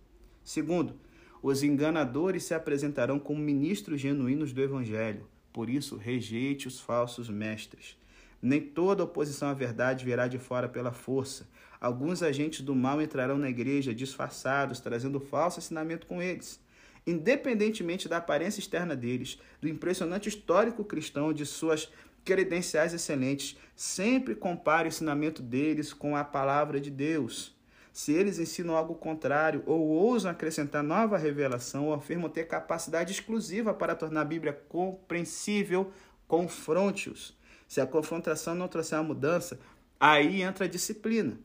Segundo, 0.45 0.97
os 1.43 1.63
enganadores 1.63 2.45
se 2.45 2.53
apresentarão 2.53 3.19
como 3.19 3.41
ministros 3.41 3.99
genuínos 3.99 4.53
do 4.53 4.61
Evangelho. 4.61 5.27
Por 5.51 5.71
isso, 5.71 5.97
rejeite 5.97 6.69
os 6.69 6.79
falsos 6.79 7.31
mestres. 7.31 7.97
Nem 8.43 8.61
toda 8.61 9.05
oposição 9.05 9.49
à 9.49 9.55
verdade 9.55 10.05
virá 10.05 10.29
de 10.29 10.39
fora 10.39 10.69
pela 10.69 10.93
força. 10.93 11.49
Alguns 11.81 12.23
agentes 12.23 12.61
do 12.61 12.75
mal 12.75 13.01
entrarão 13.01 13.39
na 13.39 13.49
igreja 13.49 13.95
disfarçados, 13.95 14.81
trazendo 14.81 15.21
falso 15.21 15.59
ensinamento 15.59 16.07
com 16.07 16.23
eles. 16.23 16.61
Independentemente 17.07 18.09
da 18.09 18.17
aparência 18.17 18.61
externa 18.61 18.97
deles, 18.97 19.39
do 19.61 19.69
impressionante 19.69 20.29
histórico 20.29 20.85
cristão, 20.85 21.33
de 21.33 21.45
suas 21.45 21.91
credenciais 22.25 22.95
excelentes, 22.95 23.57
sempre 23.77 24.35
compare 24.35 24.89
o 24.89 24.89
ensinamento 24.89 25.43
deles 25.43 25.93
com 25.93 26.17
a 26.17 26.25
palavra 26.25 26.81
de 26.81 26.91
Deus. 26.91 27.55
Se 27.93 28.13
eles 28.13 28.39
ensinam 28.39 28.75
algo 28.75 28.95
contrário 28.95 29.63
ou 29.67 29.81
ousam 29.81 30.31
acrescentar 30.31 30.83
nova 30.83 31.17
revelação 31.17 31.87
ou 31.87 31.95
afirmam 31.95 32.29
ter 32.29 32.45
capacidade 32.49 33.13
exclusiva 33.13 33.73
para 33.73 33.95
tornar 33.95 34.23
a 34.23 34.25
Bíblia 34.25 34.53
compreensível, 34.69 35.93
confronte-os. 36.27 37.37
Se 37.69 37.81
a 37.81 37.87
confrontação 37.87 38.55
não 38.55 38.67
trouxer 38.67 38.99
uma 38.99 39.05
mudança, 39.05 39.61
aí 40.01 40.43
entra 40.43 40.65
a 40.65 40.69
disciplina. 40.69 41.39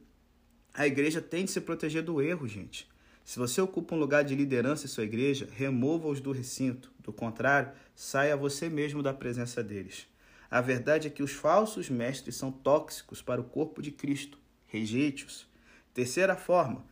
A 0.80 0.88
igreja 0.88 1.22
tem 1.22 1.44
de 1.44 1.52
se 1.52 1.60
proteger 1.60 2.02
do 2.02 2.22
erro, 2.22 2.48
gente. 2.48 2.88
Se 3.26 3.38
você 3.38 3.60
ocupa 3.60 3.94
um 3.94 4.00
lugar 4.00 4.24
de 4.24 4.34
liderança 4.34 4.86
em 4.86 4.88
sua 4.88 5.04
igreja, 5.04 5.50
remova-os 5.52 6.22
do 6.22 6.32
recinto. 6.32 6.90
Do 7.00 7.12
contrário, 7.12 7.74
saia 7.94 8.38
você 8.38 8.70
mesmo 8.70 9.04
da 9.04 9.14
presença 9.14 9.62
deles. 9.62 10.08
A 10.50 10.62
verdade 10.62 11.10
é 11.10 11.12
que 11.12 11.22
os 11.22 11.34
falsos 11.34 11.90
mestres 11.90 12.38
são 12.38 12.50
tóxicos 12.50 13.22
para 13.22 13.42
o 13.42 13.44
corpo 13.44 13.82
de 13.82 13.92
Cristo. 13.92 14.40
Rejeite-os. 14.68 15.46
Terceira 15.94 16.38
forma, 16.38 16.86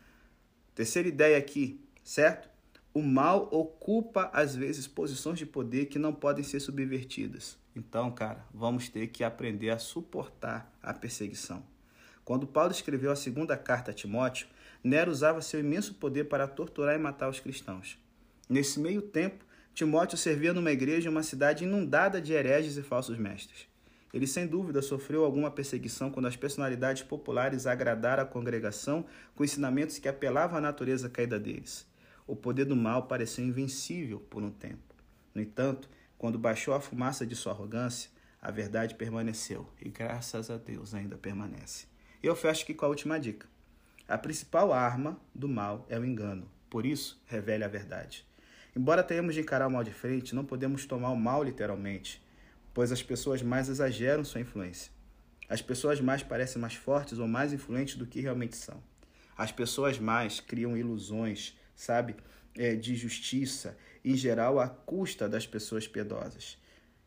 terceira 0.75 1.07
ideia 1.07 1.37
aqui, 1.37 1.79
certo? 2.03 2.49
O 2.93 3.01
mal 3.01 3.47
ocupa 3.53 4.29
às 4.33 4.53
vezes 4.53 4.85
posições 4.85 5.39
de 5.39 5.45
poder 5.45 5.85
que 5.85 5.97
não 5.97 6.13
podem 6.13 6.43
ser 6.43 6.59
subvertidas. 6.59 7.57
Então, 7.73 8.11
cara, 8.11 8.45
vamos 8.53 8.89
ter 8.89 9.07
que 9.07 9.23
aprender 9.23 9.69
a 9.69 9.79
suportar 9.79 10.77
a 10.83 10.93
perseguição. 10.93 11.63
Quando 12.27 12.45
Paulo 12.45 12.73
escreveu 12.73 13.09
a 13.09 13.15
segunda 13.15 13.55
carta 13.55 13.91
a 13.91 13.93
Timóteo, 13.93 14.49
Nero 14.83 15.09
usava 15.09 15.41
seu 15.41 15.61
imenso 15.61 15.93
poder 15.93 16.25
para 16.25 16.45
torturar 16.45 16.93
e 16.93 16.97
matar 16.97 17.29
os 17.29 17.39
cristãos. 17.39 17.97
Nesse 18.49 18.81
meio 18.81 19.01
tempo, 19.01 19.45
Timóteo 19.73 20.17
servia 20.17 20.51
numa 20.51 20.73
igreja 20.73 21.07
em 21.07 21.09
uma 21.09 21.23
cidade 21.23 21.63
inundada 21.63 22.19
de 22.19 22.33
hereges 22.33 22.75
e 22.75 22.83
falsos 22.83 23.17
mestres. 23.17 23.65
Ele 24.13 24.27
sem 24.27 24.45
dúvida 24.45 24.81
sofreu 24.81 25.23
alguma 25.23 25.49
perseguição 25.49 26.11
quando 26.11 26.25
as 26.25 26.35
personalidades 26.35 27.01
populares 27.01 27.65
agradaram 27.65 28.23
a 28.23 28.25
congregação 28.25 29.05
com 29.33 29.45
ensinamentos 29.45 29.97
que 29.97 30.09
apelavam 30.09 30.57
à 30.57 30.61
natureza 30.61 31.09
caída 31.09 31.39
deles. 31.39 31.87
O 32.27 32.35
poder 32.35 32.65
do 32.65 32.75
mal 32.75 33.03
pareceu 33.03 33.45
invencível 33.45 34.19
por 34.19 34.43
um 34.43 34.51
tempo. 34.51 34.93
No 35.33 35.41
entanto, 35.41 35.89
quando 36.17 36.37
baixou 36.37 36.73
a 36.73 36.81
fumaça 36.81 37.25
de 37.25 37.37
sua 37.37 37.53
arrogância, 37.53 38.11
a 38.41 38.51
verdade 38.51 38.95
permaneceu 38.95 39.65
e 39.81 39.87
graças 39.87 40.49
a 40.49 40.57
Deus 40.57 40.93
ainda 40.93 41.17
permanece. 41.17 41.87
Eu 42.21 42.35
fecho 42.35 42.63
aqui 42.63 42.73
com 42.73 42.83
a 42.83 42.89
última 42.89 43.19
dica. 43.19 43.47
A 44.07 44.17
principal 44.17 44.73
arma 44.73 45.21
do 45.35 45.47
mal 45.47 45.85
é 45.87 45.99
o 45.99 46.03
engano. 46.03 46.49
Por 46.67 46.83
isso, 46.83 47.21
revele 47.27 47.63
a 47.63 47.67
verdade. 47.67 48.25
Embora 48.75 49.03
tenhamos 49.03 49.35
de 49.35 49.41
encarar 49.41 49.67
o 49.67 49.71
mal 49.71 49.83
de 49.83 49.91
frente, 49.91 50.33
não 50.33 50.43
podemos 50.43 50.85
tomar 50.87 51.11
o 51.11 51.15
mal 51.15 51.43
literalmente, 51.43 52.19
pois 52.73 52.91
as 52.91 53.03
pessoas 53.03 53.43
mais 53.43 53.69
exageram 53.69 54.25
sua 54.25 54.41
influência. 54.41 54.91
As 55.47 55.61
pessoas 55.61 56.01
mais 56.01 56.23
parecem 56.23 56.59
mais 56.59 56.73
fortes 56.73 57.19
ou 57.19 57.27
mais 57.27 57.53
influentes 57.53 57.95
do 57.95 58.07
que 58.07 58.19
realmente 58.19 58.57
são. 58.57 58.81
As 59.37 59.51
pessoas 59.51 59.99
mais 59.99 60.39
criam 60.39 60.75
ilusões, 60.75 61.55
sabe, 61.75 62.15
é, 62.57 62.75
de 62.75 62.95
justiça, 62.95 63.77
em 64.03 64.15
geral 64.15 64.59
à 64.59 64.67
custa 64.67 65.29
das 65.29 65.45
pessoas 65.45 65.87
piedosas. 65.87 66.57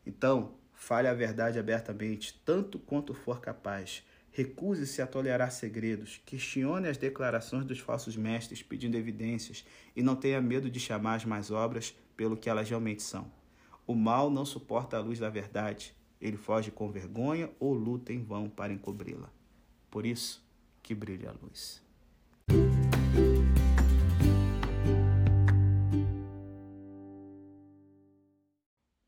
Então, 0.05 0.55
fale 0.73 1.09
a 1.09 1.13
verdade 1.13 1.59
abertamente, 1.59 2.41
tanto 2.45 2.79
quanto 2.79 3.13
for 3.13 3.41
capaz. 3.41 4.03
Recuse-se 4.33 5.01
a 5.01 5.07
tolerar 5.07 5.51
segredos, 5.51 6.21
questione 6.25 6.87
as 6.87 6.97
declarações 6.97 7.65
dos 7.65 7.79
falsos 7.79 8.15
mestres 8.15 8.63
pedindo 8.63 8.95
evidências 8.95 9.65
e 9.93 10.01
não 10.01 10.15
tenha 10.15 10.41
medo 10.41 10.69
de 10.69 10.79
chamar 10.79 11.15
as 11.15 11.25
más 11.25 11.51
obras 11.51 11.93
pelo 12.15 12.37
que 12.37 12.49
elas 12.49 12.69
realmente 12.69 13.03
são. 13.03 13.29
O 13.85 13.93
mal 13.93 14.29
não 14.29 14.45
suporta 14.45 14.95
a 14.95 15.01
luz 15.01 15.19
da 15.19 15.29
verdade, 15.29 15.93
ele 16.21 16.37
foge 16.37 16.71
com 16.71 16.89
vergonha 16.89 17.49
ou 17.59 17.73
luta 17.73 18.13
em 18.13 18.23
vão 18.23 18.49
para 18.49 18.71
encobri-la. 18.71 19.29
Por 19.89 20.05
isso, 20.05 20.41
que 20.81 20.95
brilhe 20.95 21.27
a 21.27 21.33
luz. 21.33 21.81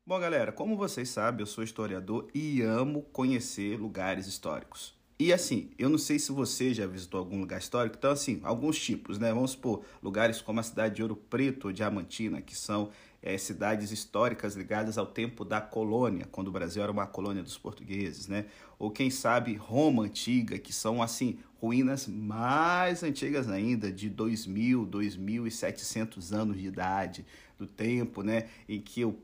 Bom, 0.06 0.20
galera, 0.20 0.52
como 0.52 0.76
vocês 0.76 1.08
sabem, 1.08 1.40
eu 1.40 1.46
sou 1.46 1.64
historiador 1.64 2.28
e 2.34 2.60
amo 2.60 3.04
conhecer 3.04 3.80
lugares 3.80 4.26
históricos. 4.26 4.94
E 5.24 5.32
assim, 5.32 5.70
eu 5.78 5.88
não 5.88 5.96
sei 5.96 6.18
se 6.18 6.30
você 6.30 6.74
já 6.74 6.86
visitou 6.86 7.18
algum 7.18 7.40
lugar 7.40 7.58
histórico, 7.58 7.96
então 7.96 8.10
assim, 8.10 8.42
alguns 8.44 8.78
tipos, 8.78 9.18
né? 9.18 9.32
Vamos 9.32 9.52
supor, 9.52 9.82
lugares 10.02 10.42
como 10.42 10.60
a 10.60 10.62
cidade 10.62 10.96
de 10.96 11.02
Ouro 11.02 11.16
Preto 11.16 11.68
ou 11.68 11.72
Diamantina, 11.72 12.42
que 12.42 12.54
são 12.54 12.90
é, 13.22 13.38
cidades 13.38 13.90
históricas 13.90 14.54
ligadas 14.54 14.98
ao 14.98 15.06
tempo 15.06 15.42
da 15.42 15.62
colônia, 15.62 16.28
quando 16.30 16.48
o 16.48 16.52
Brasil 16.52 16.82
era 16.82 16.92
uma 16.92 17.06
colônia 17.06 17.42
dos 17.42 17.56
portugueses, 17.56 18.28
né? 18.28 18.44
Ou 18.78 18.90
quem 18.90 19.08
sabe 19.08 19.54
Roma 19.54 20.02
antiga, 20.02 20.58
que 20.58 20.74
são 20.74 21.02
assim, 21.02 21.38
ruínas 21.58 22.06
mais 22.06 23.02
antigas 23.02 23.48
ainda, 23.48 23.90
de 23.90 24.10
2000, 24.10 24.84
2700 24.84 26.34
anos 26.34 26.58
de 26.58 26.66
idade, 26.66 27.24
do 27.58 27.66
tempo, 27.66 28.22
né, 28.22 28.48
em 28.68 28.80
que 28.80 29.04
o 29.04 29.16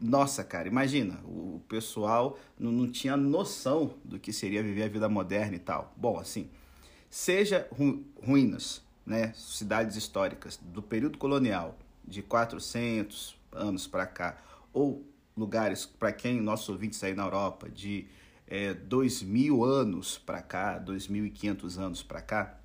nossa, 0.00 0.44
cara, 0.44 0.68
imagina, 0.68 1.20
o 1.24 1.60
pessoal 1.68 2.38
não, 2.58 2.70
não 2.70 2.90
tinha 2.90 3.16
noção 3.16 3.94
do 4.04 4.18
que 4.18 4.32
seria 4.32 4.62
viver 4.62 4.84
a 4.84 4.88
vida 4.88 5.08
moderna 5.08 5.56
e 5.56 5.58
tal. 5.58 5.92
Bom, 5.96 6.18
assim, 6.18 6.48
seja 7.10 7.66
ru, 7.72 8.04
ruínas, 8.22 8.82
né, 9.04 9.32
cidades 9.34 9.96
históricas 9.96 10.58
do 10.62 10.82
período 10.82 11.18
colonial, 11.18 11.78
de 12.06 12.22
400 12.22 13.36
anos 13.52 13.86
para 13.86 14.06
cá, 14.06 14.38
ou 14.72 15.04
lugares, 15.36 15.86
para 15.86 16.12
quem 16.12 16.40
nossos 16.40 16.68
ouvintes 16.68 17.02
aí 17.02 17.14
na 17.14 17.24
Europa, 17.24 17.68
de 17.68 18.06
é, 18.46 18.74
2.000 18.74 19.64
anos 19.64 20.18
para 20.18 20.40
cá, 20.40 20.78
2.500 20.78 21.78
anos 21.78 22.02
para 22.02 22.20
cá. 22.20 22.58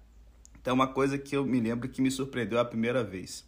Então, 0.62 0.76
uma 0.76 0.88
coisa 0.88 1.18
que 1.18 1.36
eu 1.36 1.44
me 1.46 1.60
lembro 1.60 1.90
que 1.90 2.02
me 2.02 2.12
surpreendeu 2.12 2.60
a 2.60 2.66
primeira 2.66 3.04
vez. 3.04 3.44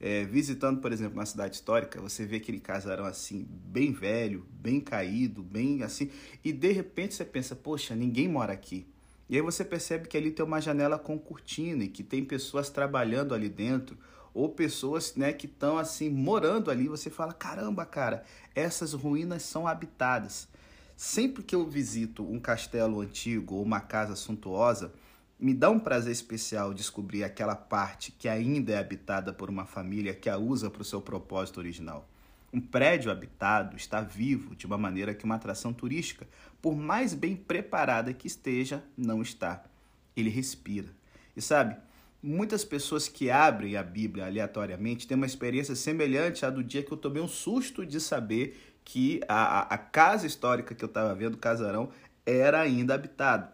É, 0.00 0.24
visitando, 0.24 0.80
por 0.80 0.92
exemplo, 0.92 1.18
uma 1.18 1.26
cidade 1.26 1.56
histórica, 1.56 2.00
você 2.00 2.24
vê 2.24 2.36
aquele 2.36 2.60
casarão 2.60 3.04
assim, 3.04 3.46
bem 3.50 3.92
velho, 3.92 4.46
bem 4.52 4.80
caído, 4.80 5.42
bem 5.42 5.82
assim, 5.82 6.10
e 6.44 6.52
de 6.52 6.70
repente 6.70 7.14
você 7.14 7.24
pensa, 7.24 7.56
poxa, 7.56 7.96
ninguém 7.96 8.28
mora 8.28 8.52
aqui. 8.52 8.86
E 9.28 9.36
aí 9.36 9.42
você 9.42 9.64
percebe 9.64 10.08
que 10.08 10.16
ali 10.16 10.30
tem 10.30 10.44
uma 10.44 10.60
janela 10.60 10.98
com 10.98 11.18
cortina 11.18 11.84
e 11.84 11.88
que 11.88 12.02
tem 12.02 12.24
pessoas 12.24 12.70
trabalhando 12.70 13.34
ali 13.34 13.48
dentro, 13.48 13.98
ou 14.32 14.48
pessoas 14.48 15.14
né, 15.16 15.32
que 15.32 15.46
estão 15.46 15.76
assim, 15.76 16.08
morando 16.08 16.70
ali. 16.70 16.88
Você 16.88 17.10
fala, 17.10 17.32
caramba, 17.32 17.84
cara, 17.84 18.24
essas 18.54 18.92
ruínas 18.92 19.42
são 19.42 19.66
habitadas. 19.66 20.48
Sempre 20.96 21.42
que 21.42 21.54
eu 21.54 21.66
visito 21.66 22.22
um 22.22 22.40
castelo 22.40 23.00
antigo 23.00 23.56
ou 23.56 23.62
uma 23.62 23.80
casa 23.80 24.16
suntuosa, 24.16 24.92
me 25.38 25.54
dá 25.54 25.70
um 25.70 25.78
prazer 25.78 26.12
especial 26.12 26.74
descobrir 26.74 27.22
aquela 27.22 27.54
parte 27.54 28.10
que 28.10 28.28
ainda 28.28 28.72
é 28.72 28.78
habitada 28.78 29.32
por 29.32 29.48
uma 29.48 29.64
família 29.64 30.14
que 30.14 30.28
a 30.28 30.36
usa 30.36 30.68
para 30.68 30.82
o 30.82 30.84
seu 30.84 31.00
propósito 31.00 31.58
original. 31.58 32.08
Um 32.52 32.60
prédio 32.60 33.12
habitado 33.12 33.76
está 33.76 34.00
vivo 34.00 34.56
de 34.56 34.66
uma 34.66 34.76
maneira 34.76 35.14
que 35.14 35.24
uma 35.24 35.36
atração 35.36 35.72
turística, 35.72 36.26
por 36.60 36.74
mais 36.74 37.14
bem 37.14 37.36
preparada 37.36 38.12
que 38.12 38.26
esteja, 38.26 38.82
não 38.96 39.22
está. 39.22 39.62
Ele 40.16 40.30
respira. 40.30 40.88
E 41.36 41.42
sabe, 41.42 41.76
muitas 42.20 42.64
pessoas 42.64 43.06
que 43.06 43.30
abrem 43.30 43.76
a 43.76 43.82
Bíblia 43.82 44.26
aleatoriamente 44.26 45.06
têm 45.06 45.16
uma 45.16 45.26
experiência 45.26 45.76
semelhante 45.76 46.44
à 46.44 46.50
do 46.50 46.64
dia 46.64 46.82
que 46.82 46.90
eu 46.90 46.96
tomei 46.96 47.22
um 47.22 47.28
susto 47.28 47.86
de 47.86 48.00
saber 48.00 48.74
que 48.82 49.20
a, 49.28 49.72
a 49.72 49.78
casa 49.78 50.26
histórica 50.26 50.74
que 50.74 50.82
eu 50.82 50.88
estava 50.88 51.14
vendo, 51.14 51.34
o 51.34 51.38
casarão, 51.38 51.90
era 52.26 52.60
ainda 52.60 52.94
habitado. 52.94 53.52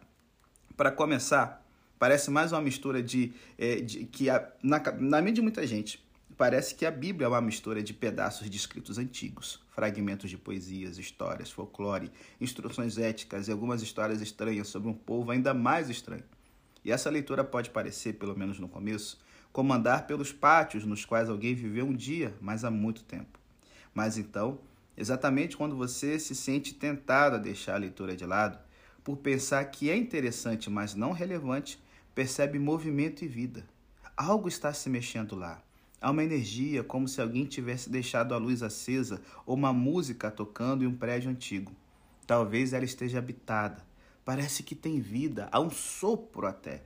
Para 0.77 0.92
começar, 0.92 1.63
Parece 1.98 2.30
mais 2.30 2.52
uma 2.52 2.61
mistura 2.61 3.02
de, 3.02 3.33
é, 3.59 3.76
de 3.76 4.04
que 4.04 4.28
a, 4.28 4.50
na, 4.62 4.80
na 4.98 5.22
mente 5.22 5.37
de 5.37 5.42
muita 5.42 5.66
gente 5.66 6.04
parece 6.37 6.74
que 6.74 6.85
a 6.85 6.90
Bíblia 6.90 7.26
é 7.26 7.28
uma 7.28 7.40
mistura 7.40 7.83
de 7.83 7.94
pedaços 7.94 8.50
de 8.50 8.57
escritos 8.57 8.98
antigos, 8.98 9.62
fragmentos 9.70 10.28
de 10.28 10.37
poesias, 10.37 10.98
histórias, 10.98 11.50
folclore, 11.50 12.11
instruções 12.40 12.98
éticas 12.98 13.48
e 13.48 13.52
algumas 13.52 13.83
histórias 13.83 14.20
estranhas 14.20 14.68
sobre 14.68 14.88
um 14.88 14.94
povo 14.94 15.30
ainda 15.30 15.54
mais 15.54 15.88
estranho. 15.88 16.24
E 16.85 16.92
essa 16.92 17.09
leitura 17.09 17.42
pode 17.42 17.70
parecer, 17.70 18.14
pelo 18.14 18.37
menos 18.37 18.59
no 18.59 18.68
começo, 18.68 19.18
como 19.52 19.72
andar 19.72 20.07
pelos 20.07 20.33
pátios 20.33 20.85
nos 20.85 21.04
quais 21.04 21.30
alguém 21.30 21.54
viveu 21.54 21.87
um 21.87 21.94
dia, 21.94 22.35
mas 22.40 22.64
há 22.64 22.70
muito 22.70 23.04
tempo. 23.04 23.38
Mas 23.94 24.18
então, 24.18 24.59
exatamente 24.96 25.57
quando 25.57 25.76
você 25.76 26.18
se 26.18 26.35
sente 26.35 26.74
tentado 26.74 27.37
a 27.37 27.38
deixar 27.38 27.76
a 27.76 27.78
leitura 27.78 28.16
de 28.16 28.26
lado, 28.26 28.59
por 29.02 29.18
pensar 29.18 29.64
que 29.66 29.90
é 29.90 29.96
interessante, 29.96 30.68
mas 30.68 30.94
não 30.94 31.12
relevante, 31.12 31.78
percebe 32.14 32.59
movimento 32.59 33.24
e 33.24 33.29
vida. 33.29 33.66
Algo 34.16 34.48
está 34.48 34.72
se 34.72 34.88
mexendo 34.88 35.35
lá. 35.35 35.61
Há 36.00 36.11
uma 36.11 36.22
energia 36.22 36.85
como 36.85 37.09
se 37.09 37.20
alguém 37.20 37.44
tivesse 37.44 37.90
deixado 37.90 38.35
a 38.35 38.38
luz 38.38 38.62
acesa 38.62 39.20
ou 39.44 39.57
uma 39.57 39.72
música 39.72 40.31
tocando 40.31 40.85
em 40.85 40.87
um 40.87 40.94
prédio 40.96 41.31
antigo. 41.31 41.72
Talvez 42.27 42.72
ela 42.72 42.85
esteja 42.85 43.18
habitada. 43.18 43.85
Parece 44.24 44.62
que 44.62 44.74
tem 44.74 45.00
vida, 45.00 45.48
há 45.50 45.59
um 45.59 45.70
sopro 45.70 46.46
até. 46.46 46.83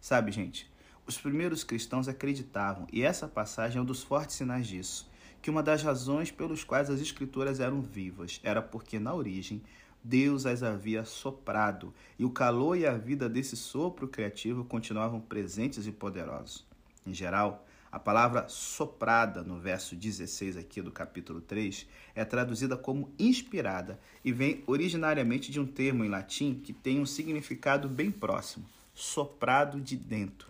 Sabe, 0.00 0.32
gente, 0.32 0.70
os 1.06 1.16
primeiros 1.16 1.62
cristãos 1.62 2.08
acreditavam, 2.08 2.86
e 2.92 3.02
essa 3.02 3.28
passagem 3.28 3.78
é 3.78 3.80
um 3.80 3.84
dos 3.84 4.02
fortes 4.02 4.36
sinais 4.36 4.66
disso, 4.66 5.08
que 5.40 5.48
uma 5.48 5.62
das 5.62 5.82
razões 5.82 6.30
pelos 6.30 6.64
quais 6.64 6.90
as 6.90 7.00
escrituras 7.00 7.60
eram 7.60 7.80
vivas 7.80 8.40
era 8.42 8.60
porque, 8.60 8.98
na 8.98 9.14
origem, 9.14 9.62
Deus 10.08 10.46
as 10.46 10.62
havia 10.62 11.04
soprado, 11.04 11.92
e 12.16 12.24
o 12.24 12.30
calor 12.30 12.78
e 12.78 12.86
a 12.86 12.96
vida 12.96 13.28
desse 13.28 13.56
sopro 13.56 14.06
criativo 14.06 14.64
continuavam 14.64 15.20
presentes 15.20 15.84
e 15.84 15.90
poderosos. 15.90 16.64
Em 17.04 17.12
geral, 17.12 17.66
a 17.90 17.98
palavra 17.98 18.46
soprada 18.48 19.42
no 19.42 19.58
verso 19.58 19.96
16 19.96 20.56
aqui 20.56 20.80
do 20.80 20.92
capítulo 20.92 21.40
3 21.40 21.88
é 22.14 22.24
traduzida 22.24 22.76
como 22.76 23.12
inspirada 23.18 23.98
e 24.24 24.30
vem 24.30 24.62
originariamente 24.68 25.50
de 25.50 25.58
um 25.58 25.66
termo 25.66 26.04
em 26.04 26.08
latim 26.08 26.54
que 26.54 26.72
tem 26.72 27.00
um 27.00 27.06
significado 27.06 27.88
bem 27.88 28.12
próximo. 28.12 28.64
soprado 28.94 29.78
de 29.78 29.94
dentro. 29.94 30.48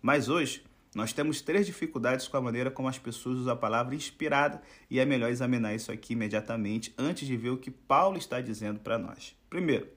Mas 0.00 0.28
hoje, 0.28 0.64
nós 0.94 1.12
temos 1.12 1.40
três 1.40 1.64
dificuldades 1.64 2.28
com 2.28 2.36
a 2.36 2.40
maneira 2.40 2.70
como 2.70 2.88
as 2.88 2.98
pessoas 2.98 3.38
usam 3.38 3.54
a 3.54 3.56
palavra 3.56 3.94
inspirada 3.94 4.60
e 4.90 5.00
é 5.00 5.06
melhor 5.06 5.30
examinar 5.30 5.74
isso 5.74 5.90
aqui 5.90 6.12
imediatamente 6.12 6.92
antes 6.98 7.26
de 7.26 7.36
ver 7.36 7.50
o 7.50 7.56
que 7.56 7.70
Paulo 7.70 8.18
está 8.18 8.40
dizendo 8.40 8.78
para 8.78 8.98
nós. 8.98 9.34
Primeiro, 9.48 9.88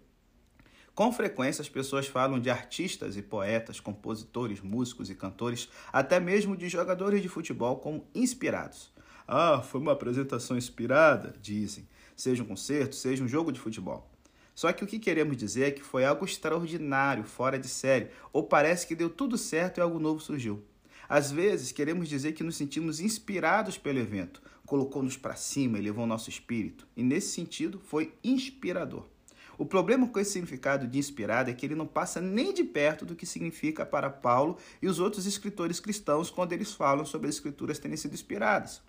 com 0.93 1.12
frequência 1.12 1.62
as 1.62 1.67
pessoas 1.67 2.08
falam 2.08 2.39
de 2.39 2.49
artistas 2.49 3.17
e 3.17 3.21
poetas, 3.21 3.81
compositores, 3.81 4.62
músicos 4.62 5.10
e 5.10 5.15
cantores, 5.15 5.67
até 5.91 6.21
mesmo 6.21 6.55
de 6.55 6.69
jogadores 6.69 7.21
de 7.21 7.27
futebol 7.27 7.75
como 7.75 8.08
inspirados. 8.15 8.93
Ah, 9.27 9.62
foi 9.62 9.81
uma 9.81 9.91
apresentação 9.91 10.55
inspirada, 10.55 11.36
dizem, 11.41 11.86
seja 12.15 12.41
um 12.41 12.45
concerto, 12.45 12.95
seja 12.95 13.21
um 13.21 13.27
jogo 13.27 13.51
de 13.51 13.60
futebol. 13.60 14.10
Só 14.53 14.71
que 14.71 14.86
o 14.86 14.88
que 14.88 14.97
queremos 14.97 15.36
dizer 15.36 15.63
é 15.65 15.71
que 15.71 15.84
foi 15.84 16.05
algo 16.05 16.23
extraordinário, 16.23 17.25
fora 17.25 17.60
de 17.60 17.67
série, 17.67 18.08
ou 18.31 18.43
parece 18.43 18.88
que 18.88 18.95
deu 18.95 19.10
tudo 19.10 19.38
certo 19.38 19.79
e 19.79 19.81
algo 19.81 19.99
novo 19.99 20.21
surgiu. 20.21 20.63
Às 21.08 21.32
vezes, 21.32 21.72
queremos 21.72 22.10
dizer 22.10 22.34
que 22.34 22.44
nos 22.44 22.56
sentimos 22.56 23.00
inspirados 23.00 23.78
pelo 23.78 24.00
evento, 24.00 24.41
colocou-nos 24.65 25.18
para 25.18 25.36
cima, 25.36 25.78
elevou 25.78 26.08
nosso 26.08 26.30
espírito, 26.30 26.88
e 26.96 27.04
nesse 27.04 27.30
sentido 27.30 27.80
foi 27.80 28.13
inspirador. 28.24 29.06
O 29.58 29.65
problema 29.65 30.08
com 30.08 30.20
esse 30.20 30.32
significado 30.32 30.86
de 30.86 31.00
inspirado 31.00 31.50
é 31.50 31.54
que 31.54 31.65
ele 31.65 31.76
não 31.76 31.88
passa 31.88 32.20
nem 32.20 32.54
de 32.54 32.63
perto 32.63 33.06
do 33.06 33.15
que 33.15 33.26
significa 33.26 33.86
para 33.86 34.10
Paulo 34.10 34.58
e 34.82 34.88
os 34.88 35.00
outros 35.00 35.26
escritores 35.26 35.80
cristãos 35.80 36.30
quando 36.30 36.52
eles 36.52 36.74
falam 36.74 37.06
sobre 37.06 37.30
as 37.30 37.36
escrituras 37.36 37.80
terem 37.80 37.96
sido 37.96 38.13
inspiradas. 38.13 38.82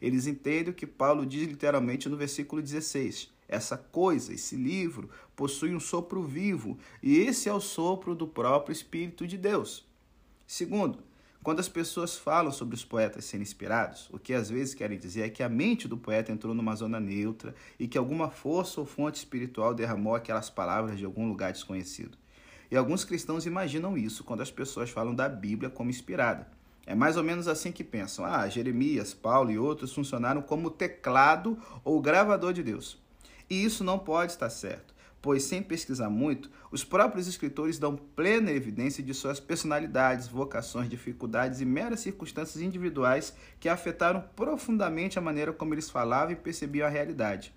Eles 0.00 0.26
entendem 0.26 0.72
o 0.72 0.76
que 0.76 0.86
Paulo 0.86 1.26
diz 1.26 1.48
literalmente 1.48 2.08
no 2.08 2.16
versículo 2.16 2.62
16. 2.62 3.30
Essa 3.48 3.76
coisa, 3.76 4.32
esse 4.32 4.56
livro, 4.56 5.10
possui 5.34 5.74
um 5.74 5.80
sopro 5.80 6.22
vivo, 6.22 6.78
e 7.02 7.18
esse 7.18 7.48
é 7.48 7.52
o 7.52 7.60
sopro 7.60 8.14
do 8.14 8.26
próprio 8.26 8.72
Espírito 8.72 9.26
de 9.26 9.36
Deus. 9.36 9.84
Segundo, 10.46 10.98
quando 11.42 11.58
as 11.58 11.68
pessoas 11.68 12.16
falam 12.16 12.52
sobre 12.52 12.76
os 12.76 12.84
poetas 12.84 13.24
serem 13.24 13.42
inspirados, 13.42 14.08
o 14.12 14.18
que 14.18 14.32
às 14.32 14.48
vezes 14.48 14.74
querem 14.74 14.96
dizer 14.96 15.22
é 15.22 15.28
que 15.28 15.42
a 15.42 15.48
mente 15.48 15.88
do 15.88 15.96
poeta 15.96 16.30
entrou 16.30 16.54
numa 16.54 16.76
zona 16.76 17.00
neutra 17.00 17.52
e 17.80 17.88
que 17.88 17.98
alguma 17.98 18.30
força 18.30 18.80
ou 18.80 18.86
fonte 18.86 19.16
espiritual 19.16 19.74
derramou 19.74 20.14
aquelas 20.14 20.48
palavras 20.48 20.98
de 20.98 21.04
algum 21.04 21.28
lugar 21.28 21.52
desconhecido. 21.52 22.16
E 22.70 22.76
alguns 22.76 23.04
cristãos 23.04 23.44
imaginam 23.44 23.98
isso 23.98 24.22
quando 24.22 24.40
as 24.40 24.52
pessoas 24.52 24.90
falam 24.90 25.14
da 25.14 25.28
Bíblia 25.28 25.68
como 25.68 25.90
inspirada. 25.90 26.46
É 26.86 26.94
mais 26.94 27.16
ou 27.16 27.24
menos 27.24 27.48
assim 27.48 27.72
que 27.72 27.82
pensam. 27.82 28.24
Ah, 28.24 28.48
Jeremias, 28.48 29.12
Paulo 29.12 29.50
e 29.50 29.58
outros 29.58 29.92
funcionaram 29.92 30.42
como 30.42 30.70
teclado 30.70 31.58
ou 31.84 32.00
gravador 32.00 32.52
de 32.52 32.62
Deus. 32.62 32.98
E 33.50 33.64
isso 33.64 33.82
não 33.82 33.98
pode 33.98 34.32
estar 34.32 34.48
certo 34.48 34.91
pois, 35.22 35.44
sem 35.44 35.62
pesquisar 35.62 36.10
muito, 36.10 36.50
os 36.72 36.82
próprios 36.82 37.28
escritores 37.28 37.78
dão 37.78 37.96
plena 37.96 38.50
evidência 38.50 39.02
de 39.02 39.14
suas 39.14 39.38
personalidades, 39.38 40.26
vocações, 40.26 40.90
dificuldades 40.90 41.60
e 41.60 41.64
meras 41.64 42.00
circunstâncias 42.00 42.60
individuais 42.60 43.32
que 43.60 43.68
afetaram 43.68 44.22
profundamente 44.34 45.18
a 45.20 45.22
maneira 45.22 45.52
como 45.52 45.72
eles 45.72 45.88
falavam 45.88 46.32
e 46.32 46.36
percebiam 46.36 46.86
a 46.86 46.90
realidade. 46.90 47.54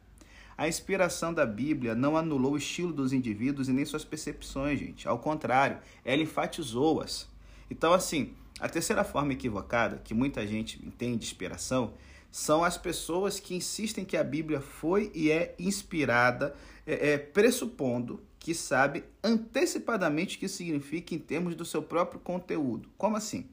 A 0.56 0.69
inspiração 0.69 1.34
da 1.34 1.45
Bíblia 1.45 1.95
não 1.95 2.15
anulou 2.15 2.54
o 2.54 2.58
estilo 2.58 2.93
dos 2.93 3.12
indivíduos 3.12 3.67
e 3.67 3.73
nem 3.73 3.84
suas 3.84 4.06
percepções, 4.06 4.80
gente. 4.80 5.08
Ao 5.08 5.19
contrário, 5.19 5.80
ela 6.06 6.21
enfatizou-as. 6.21 7.28
Então, 7.69 7.91
assim, 7.91 8.34
a 8.60 8.69
terceira 8.69 9.04
forma 9.04 9.34
equivocada 9.34 9.99
que 10.01 10.13
muita 10.13 10.47
gente 10.47 10.80
entende 10.86 11.17
de 11.17 11.25
inspiração 11.25 11.93
são 12.32 12.63
as 12.63 12.78
pessoas 12.78 13.39
que 13.39 13.56
insistem 13.56 14.04
que 14.04 14.17
a 14.17 14.23
Bíblia 14.23 14.60
foi 14.60 15.10
e 15.13 15.32
é 15.32 15.56
inspirada, 15.58 16.54
é, 16.86 17.13
é, 17.13 17.17
pressupondo 17.17 18.24
que 18.38 18.54
sabe 18.54 19.04
antecipadamente 19.24 20.38
o 20.38 20.39
que 20.39 20.48
significa 20.48 21.15
em 21.15 21.19
termos 21.19 21.56
do 21.56 21.65
seu 21.65 21.82
próprio 21.82 22.19
conteúdo. 22.19 22.89
Como 22.98 23.17
assim? 23.17 23.50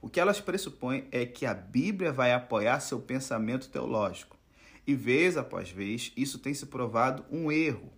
O 0.00 0.08
que 0.08 0.18
elas 0.18 0.40
pressupõem 0.40 1.06
é 1.12 1.24
que 1.24 1.46
a 1.46 1.54
Bíblia 1.54 2.12
vai 2.12 2.32
apoiar 2.32 2.80
seu 2.80 3.00
pensamento 3.00 3.68
teológico. 3.68 4.36
E 4.84 4.96
vez 4.96 5.36
após 5.36 5.70
vez, 5.70 6.12
isso 6.16 6.40
tem 6.40 6.52
se 6.52 6.66
provado 6.66 7.24
um 7.30 7.52
erro. 7.52 7.92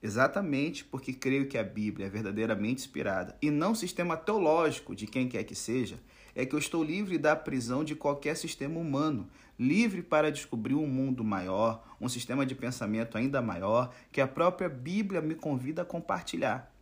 Exatamente 0.00 0.84
porque 0.84 1.12
creio 1.12 1.48
que 1.48 1.58
a 1.58 1.64
Bíblia 1.64 2.06
é 2.06 2.10
verdadeiramente 2.10 2.82
inspirada 2.82 3.36
e 3.42 3.50
não 3.50 3.74
sistema 3.74 4.16
teológico 4.16 4.94
de 4.94 5.06
quem 5.06 5.28
quer 5.28 5.42
que 5.42 5.54
seja, 5.54 5.98
é 6.32 6.46
que 6.46 6.54
eu 6.54 6.60
estou 6.60 6.84
livre 6.84 7.18
da 7.18 7.34
prisão 7.34 7.82
de 7.82 7.96
qualquer 7.96 8.36
sistema 8.36 8.78
humano, 8.78 9.28
livre 9.58 10.02
para 10.02 10.30
descobrir 10.30 10.74
um 10.74 10.86
mundo 10.86 11.24
maior, 11.24 11.84
um 12.00 12.08
sistema 12.08 12.44
de 12.44 12.54
pensamento 12.54 13.16
ainda 13.16 13.40
maior, 13.40 13.92
que 14.12 14.20
a 14.20 14.28
própria 14.28 14.68
Bíblia 14.68 15.20
me 15.20 15.34
convida 15.34 15.82
a 15.82 15.84
compartilhar. 15.84 16.72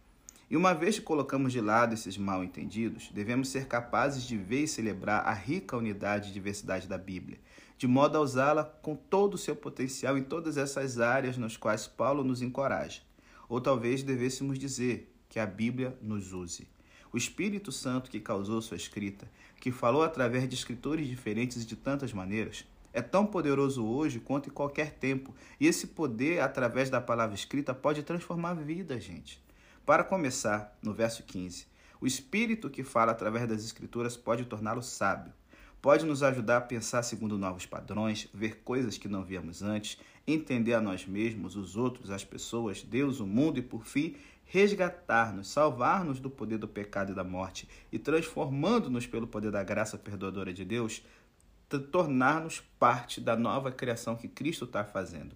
E 0.51 0.57
uma 0.57 0.75
vez 0.75 0.99
que 0.99 1.05
colocamos 1.05 1.53
de 1.53 1.61
lado 1.61 1.95
esses 1.95 2.19
mal 2.19 2.45
entendidos, 2.45 3.11
devemos 3.13 3.49
ser 3.49 3.67
capazes 3.67 4.25
de 4.25 4.37
ver 4.37 4.65
e 4.65 4.69
celebrar 4.69 5.27
a 5.27 5.33
rica 5.33 5.77
unidade 5.77 6.31
e 6.31 6.33
diversidade 6.33 6.87
da 6.87 6.99
Bíblia, 6.99 7.39
de 7.79 7.87
modo 7.87 8.19
a 8.19 8.21
usá-la 8.21 8.65
com 8.65 8.95
todo 8.95 9.35
o 9.35 9.39
seu 9.39 9.57
potencial 9.57 10.19
em 10.19 10.23
todas 10.23 10.57
essas 10.57 11.01
áreas 11.01 11.39
nas 11.39 11.57
quais 11.57 11.87
Paulo 11.87 12.23
nos 12.23 12.43
encoraja. 12.43 13.01
Ou 13.49 13.61
talvez 13.61 14.03
devêssemos 14.03 14.59
dizer 14.59 15.13
que 15.29 15.39
a 15.41 15.47
Bíblia 15.47 15.97
nos 16.01 16.33
use. 16.33 16.69
O 17.13 17.17
Espírito 17.17 17.71
Santo 17.73 18.11
que 18.11 18.21
causou 18.21 18.61
sua 18.61 18.77
escrita, 18.77 19.31
que 19.65 19.73
falou 19.73 20.03
através 20.03 20.47
de 20.47 20.55
escritores 20.55 21.09
diferentes 21.09 21.63
e 21.63 21.67
de 21.67 21.75
tantas 21.75 22.13
maneiras, 22.13 22.67
é 22.93 23.01
tão 23.01 23.25
poderoso 23.25 23.83
hoje 23.83 24.21
quanto 24.21 24.51
em 24.51 24.53
qualquer 24.53 24.91
tempo. 24.93 25.35
E 25.59 25.67
esse 25.67 25.87
poder, 25.87 26.43
através 26.43 26.91
da 26.91 27.01
palavra 27.01 27.35
escrita, 27.35 27.73
pode 27.73 28.03
transformar 28.03 28.51
a 28.51 28.55
vida, 28.55 29.01
gente. 29.01 29.43
Para 29.87 30.05
começar, 30.05 30.77
no 30.83 30.93
verso 30.93 31.23
15, 31.23 31.67
o 31.99 32.07
Espírito 32.07 32.69
que 32.69 32.85
fala 32.85 33.13
através 33.13 33.49
das 33.49 33.65
Escrituras 33.65 34.19
pode 34.19 34.45
torná-lo 34.45 34.83
sábio. 34.83 35.33
Pode 35.81 36.05
nos 36.05 36.23
ajudar 36.23 36.59
a 36.59 36.61
pensar 36.61 37.03
segundo 37.03 37.39
novos 37.39 37.65
padrões, 37.65 38.29
ver 38.35 38.57
coisas 38.65 38.99
que 38.99 39.09
não 39.09 39.25
víamos 39.25 39.63
antes, 39.63 39.99
entender 40.27 40.75
a 40.75 40.81
nós 40.81 41.07
mesmos, 41.07 41.57
os 41.57 41.75
outros, 41.75 42.11
as 42.11 42.23
pessoas, 42.23 42.83
Deus, 42.83 43.19
o 43.19 43.27
mundo 43.27 43.59
e, 43.59 43.63
por 43.63 43.87
fim, 43.87 44.15
resgatar-nos, 44.47 45.49
salvar-nos 45.49 46.21
do 46.21 46.31
poder 46.31 46.59
do 46.59 46.69
pecado 46.69 47.13
e 47.13 47.15
da 47.15 47.25
morte 47.25 47.69
e 47.91 47.99
transformando-nos 47.99 49.07
pelo 49.07 49.27
poder 49.27 49.51
da 49.51 49.63
graça 49.63 49.99
perdoadora 49.99 50.53
de 50.53 50.65
Deus, 50.65 51.03
tornar-nos 51.91 52.61
parte 52.79 53.21
da 53.21 53.37
nova 53.37 53.73
criação 53.73 54.17
que 54.17 54.29
Cristo 54.29 54.65
está 54.65 54.85
fazendo. 54.85 55.35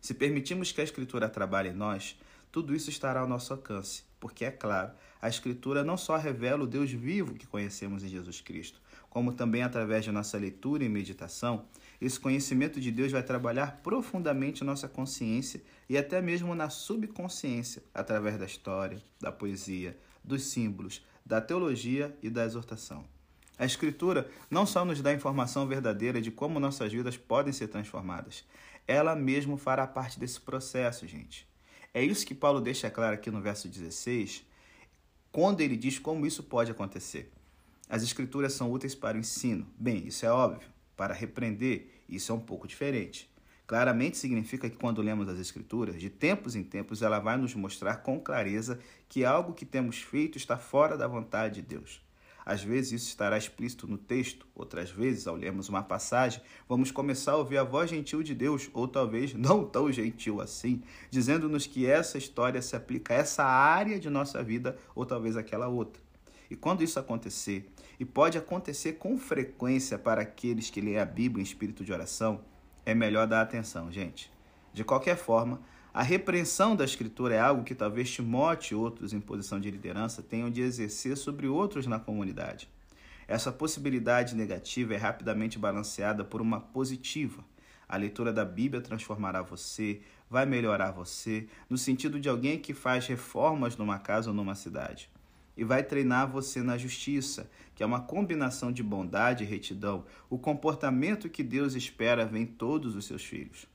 Se 0.00 0.14
permitirmos 0.14 0.72
que 0.72 0.80
a 0.80 0.84
Escritura 0.84 1.28
trabalhe 1.28 1.70
em 1.70 1.74
nós, 1.74 2.18
tudo 2.50 2.74
isso 2.74 2.88
estará 2.88 3.20
ao 3.20 3.28
nosso 3.28 3.52
alcance, 3.52 4.04
porque, 4.20 4.44
é 4.44 4.50
claro, 4.50 4.92
a 5.20 5.28
Escritura 5.28 5.82
não 5.82 5.96
só 5.96 6.16
revela 6.16 6.62
o 6.62 6.66
Deus 6.66 6.90
vivo 6.90 7.34
que 7.34 7.46
conhecemos 7.46 8.04
em 8.04 8.08
Jesus 8.08 8.40
Cristo, 8.40 8.80
como 9.10 9.32
também 9.32 9.62
através 9.62 10.04
de 10.04 10.12
nossa 10.12 10.38
leitura 10.38 10.84
e 10.84 10.88
meditação, 10.88 11.64
esse 12.00 12.18
conhecimento 12.18 12.80
de 12.80 12.90
Deus 12.90 13.12
vai 13.12 13.22
trabalhar 13.22 13.80
profundamente 13.82 14.64
nossa 14.64 14.88
consciência 14.88 15.62
e 15.88 15.96
até 15.96 16.20
mesmo 16.20 16.54
na 16.54 16.70
subconsciência, 16.70 17.82
através 17.94 18.38
da 18.38 18.46
história, 18.46 19.02
da 19.20 19.30
poesia, 19.30 19.96
dos 20.22 20.44
símbolos, 20.44 21.04
da 21.24 21.40
teologia 21.40 22.16
e 22.22 22.28
da 22.28 22.44
exortação. 22.44 23.04
A 23.56 23.64
Escritura 23.64 24.28
não 24.50 24.66
só 24.66 24.84
nos 24.84 25.00
dá 25.00 25.12
informação 25.12 25.66
verdadeira 25.66 26.20
de 26.20 26.30
como 26.30 26.58
nossas 26.58 26.92
vidas 26.92 27.16
podem 27.16 27.52
ser 27.52 27.68
transformadas, 27.68 28.44
ela 28.86 29.14
mesmo 29.14 29.56
fará 29.56 29.86
parte 29.86 30.18
desse 30.18 30.40
processo, 30.40 31.06
gente. 31.06 31.46
É 31.92 32.02
isso 32.02 32.26
que 32.26 32.34
Paulo 32.34 32.60
deixa 32.60 32.90
claro 32.90 33.14
aqui 33.14 33.30
no 33.30 33.40
verso 33.40 33.68
16, 33.68 34.44
quando 35.30 35.60
ele 35.60 35.76
diz 35.76 35.98
como 35.98 36.26
isso 36.26 36.42
pode 36.42 36.70
acontecer. 36.70 37.32
As 37.88 38.02
Escrituras 38.02 38.52
são 38.52 38.72
úteis 38.72 38.94
para 38.94 39.16
o 39.16 39.20
ensino. 39.20 39.66
Bem, 39.78 40.06
isso 40.06 40.26
é 40.26 40.30
óbvio. 40.30 40.73
Para 40.96 41.14
repreender, 41.14 41.88
isso 42.08 42.32
é 42.32 42.34
um 42.34 42.40
pouco 42.40 42.68
diferente. 42.68 43.30
Claramente 43.66 44.18
significa 44.18 44.68
que 44.68 44.76
quando 44.76 45.00
lemos 45.00 45.28
as 45.28 45.38
Escrituras, 45.38 45.98
de 45.98 46.10
tempos 46.10 46.54
em 46.54 46.62
tempos, 46.62 47.00
ela 47.00 47.18
vai 47.18 47.38
nos 47.38 47.54
mostrar 47.54 47.96
com 47.96 48.20
clareza 48.20 48.78
que 49.08 49.24
algo 49.24 49.54
que 49.54 49.64
temos 49.64 50.02
feito 50.02 50.36
está 50.36 50.58
fora 50.58 50.98
da 50.98 51.08
vontade 51.08 51.56
de 51.56 51.62
Deus. 51.62 52.04
Às 52.44 52.62
vezes 52.62 52.92
isso 52.92 53.08
estará 53.08 53.38
explícito 53.38 53.86
no 53.86 53.96
texto, 53.96 54.46
outras 54.54 54.90
vezes, 54.90 55.26
ao 55.26 55.34
lermos 55.34 55.70
uma 55.70 55.82
passagem, 55.82 56.42
vamos 56.68 56.90
começar 56.90 57.32
a 57.32 57.36
ouvir 57.36 57.56
a 57.56 57.64
voz 57.64 57.88
gentil 57.88 58.22
de 58.22 58.34
Deus, 58.34 58.68
ou 58.74 58.86
talvez 58.86 59.32
não 59.32 59.64
tão 59.64 59.90
gentil 59.90 60.42
assim, 60.42 60.82
dizendo-nos 61.10 61.66
que 61.66 61.86
essa 61.86 62.18
história 62.18 62.60
se 62.60 62.76
aplica 62.76 63.14
a 63.14 63.16
essa 63.16 63.44
área 63.44 63.98
de 63.98 64.10
nossa 64.10 64.42
vida, 64.42 64.76
ou 64.94 65.06
talvez 65.06 65.38
aquela 65.38 65.68
outra. 65.68 66.02
E 66.50 66.54
quando 66.54 66.84
isso 66.84 67.00
acontecer, 67.00 67.72
e 67.98 68.04
pode 68.04 68.36
acontecer 68.38 68.94
com 68.94 69.18
frequência 69.18 69.98
para 69.98 70.22
aqueles 70.22 70.70
que 70.70 70.80
leem 70.80 70.98
a 70.98 71.04
Bíblia 71.04 71.42
em 71.42 71.44
espírito 71.44 71.84
de 71.84 71.92
oração, 71.92 72.40
é 72.84 72.94
melhor 72.94 73.26
dar 73.26 73.40
atenção, 73.40 73.90
gente. 73.90 74.30
De 74.72 74.84
qualquer 74.84 75.16
forma, 75.16 75.60
a 75.92 76.02
repreensão 76.02 76.74
da 76.74 76.84
Escritura 76.84 77.36
é 77.36 77.40
algo 77.40 77.62
que 77.62 77.74
talvez 77.74 78.10
Timote 78.10 78.74
e 78.74 78.76
outros 78.76 79.12
em 79.12 79.20
posição 79.20 79.60
de 79.60 79.70
liderança 79.70 80.22
tenham 80.22 80.50
de 80.50 80.60
exercer 80.60 81.16
sobre 81.16 81.46
outros 81.46 81.86
na 81.86 82.00
comunidade. 82.00 82.68
Essa 83.28 83.52
possibilidade 83.52 84.34
negativa 84.34 84.94
é 84.94 84.96
rapidamente 84.96 85.58
balanceada 85.58 86.24
por 86.24 86.42
uma 86.42 86.60
positiva. 86.60 87.44
A 87.88 87.96
leitura 87.96 88.32
da 88.32 88.44
Bíblia 88.44 88.82
transformará 88.82 89.40
você, 89.40 90.00
vai 90.28 90.44
melhorar 90.44 90.90
você, 90.90 91.46
no 91.70 91.78
sentido 91.78 92.18
de 92.18 92.28
alguém 92.28 92.58
que 92.58 92.74
faz 92.74 93.06
reformas 93.06 93.76
numa 93.76 93.98
casa 93.98 94.30
ou 94.30 94.34
numa 94.34 94.54
cidade. 94.54 95.08
E 95.56 95.64
vai 95.64 95.82
treinar 95.82 96.30
você 96.30 96.62
na 96.62 96.76
justiça, 96.76 97.50
que 97.74 97.82
é 97.82 97.86
uma 97.86 98.00
combinação 98.00 98.72
de 98.72 98.82
bondade 98.82 99.44
e 99.44 99.46
retidão, 99.46 100.04
o 100.28 100.38
comportamento 100.38 101.28
que 101.28 101.42
Deus 101.42 101.74
espera 101.74 102.26
ver 102.26 102.40
em 102.40 102.46
todos 102.46 102.96
os 102.96 103.04
seus 103.04 103.24
filhos. 103.24 103.66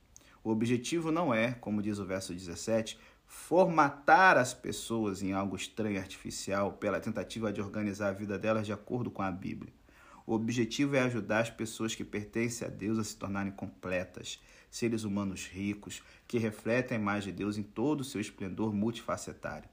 O 0.42 0.50
objetivo 0.50 1.10
não 1.10 1.34
é, 1.34 1.52
como 1.52 1.82
diz 1.82 1.98
o 1.98 2.04
verso 2.04 2.32
17, 2.32 2.98
formatar 3.26 4.36
as 4.36 4.52
pessoas 4.52 5.22
em 5.22 5.32
algo 5.32 5.54
estranho 5.54 5.96
e 5.96 5.98
artificial 5.98 6.72
pela 6.72 6.98
tentativa 6.98 7.52
de 7.52 7.60
organizar 7.60 8.08
a 8.08 8.12
vida 8.12 8.38
delas 8.38 8.66
de 8.66 8.72
acordo 8.72 9.10
com 9.10 9.22
a 9.22 9.30
Bíblia. 9.30 9.72
O 10.26 10.34
objetivo 10.34 10.96
é 10.96 11.00
ajudar 11.00 11.40
as 11.40 11.50
pessoas 11.50 11.94
que 11.94 12.04
pertencem 12.04 12.66
a 12.66 12.70
Deus 12.70 12.98
a 12.98 13.04
se 13.04 13.16
tornarem 13.16 13.52
completas, 13.52 14.40
seres 14.70 15.04
humanos 15.04 15.46
ricos, 15.46 16.02
que 16.26 16.38
refletem 16.38 16.96
a 16.96 17.00
imagem 17.00 17.32
de 17.32 17.38
Deus 17.38 17.58
em 17.58 17.62
todo 17.62 18.00
o 18.00 18.04
seu 18.04 18.20
esplendor 18.20 18.72
multifacetário. 18.72 19.68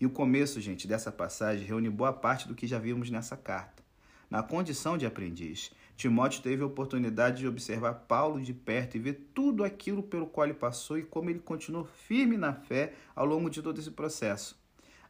E 0.00 0.06
o 0.06 0.10
começo, 0.10 0.60
gente, 0.60 0.86
dessa 0.86 1.10
passagem 1.10 1.66
reúne 1.66 1.90
boa 1.90 2.12
parte 2.12 2.46
do 2.46 2.54
que 2.54 2.66
já 2.66 2.78
vimos 2.78 3.10
nessa 3.10 3.36
carta. 3.36 3.82
Na 4.30 4.42
condição 4.42 4.96
de 4.96 5.06
aprendiz, 5.06 5.72
Timóteo 5.96 6.42
teve 6.42 6.62
a 6.62 6.66
oportunidade 6.66 7.38
de 7.38 7.48
observar 7.48 7.94
Paulo 8.06 8.40
de 8.40 8.54
perto 8.54 8.96
e 8.96 9.00
ver 9.00 9.30
tudo 9.34 9.64
aquilo 9.64 10.02
pelo 10.02 10.26
qual 10.26 10.46
ele 10.46 10.54
passou 10.54 10.98
e 10.98 11.02
como 11.02 11.30
ele 11.30 11.40
continuou 11.40 11.84
firme 11.84 12.36
na 12.36 12.52
fé 12.52 12.92
ao 13.16 13.26
longo 13.26 13.50
de 13.50 13.60
todo 13.60 13.80
esse 13.80 13.90
processo. 13.90 14.56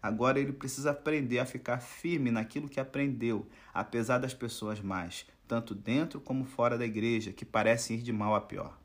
Agora 0.00 0.40
ele 0.40 0.52
precisa 0.52 0.92
aprender 0.92 1.40
a 1.40 1.44
ficar 1.44 1.80
firme 1.80 2.30
naquilo 2.30 2.68
que 2.68 2.80
aprendeu, 2.80 3.46
apesar 3.74 4.18
das 4.18 4.32
pessoas 4.32 4.80
mais, 4.80 5.26
tanto 5.46 5.74
dentro 5.74 6.20
como 6.20 6.44
fora 6.44 6.78
da 6.78 6.86
igreja, 6.86 7.32
que 7.32 7.44
parecem 7.44 7.98
ir 7.98 8.02
de 8.02 8.12
mal 8.12 8.34
a 8.34 8.40
pior. 8.40 8.78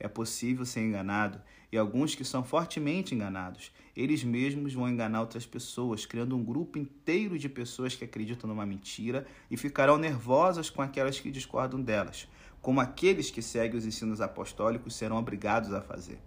É 0.00 0.06
possível 0.06 0.64
ser 0.64 0.80
enganado, 0.80 1.40
e 1.70 1.76
alguns 1.76 2.14
que 2.14 2.24
são 2.24 2.42
fortemente 2.42 3.14
enganados, 3.14 3.72
eles 3.94 4.22
mesmos 4.22 4.72
vão 4.72 4.88
enganar 4.88 5.20
outras 5.20 5.44
pessoas, 5.44 6.06
criando 6.06 6.36
um 6.36 6.44
grupo 6.44 6.78
inteiro 6.78 7.38
de 7.38 7.48
pessoas 7.48 7.94
que 7.94 8.04
acreditam 8.04 8.48
numa 8.48 8.64
mentira 8.64 9.26
e 9.50 9.56
ficarão 9.56 9.98
nervosas 9.98 10.70
com 10.70 10.80
aquelas 10.80 11.18
que 11.18 11.30
discordam 11.30 11.82
delas, 11.82 12.28
como 12.62 12.80
aqueles 12.80 13.30
que 13.30 13.42
seguem 13.42 13.76
os 13.76 13.84
ensinos 13.84 14.20
apostólicos 14.20 14.94
serão 14.94 15.16
obrigados 15.16 15.72
a 15.72 15.82
fazer. 15.82 16.18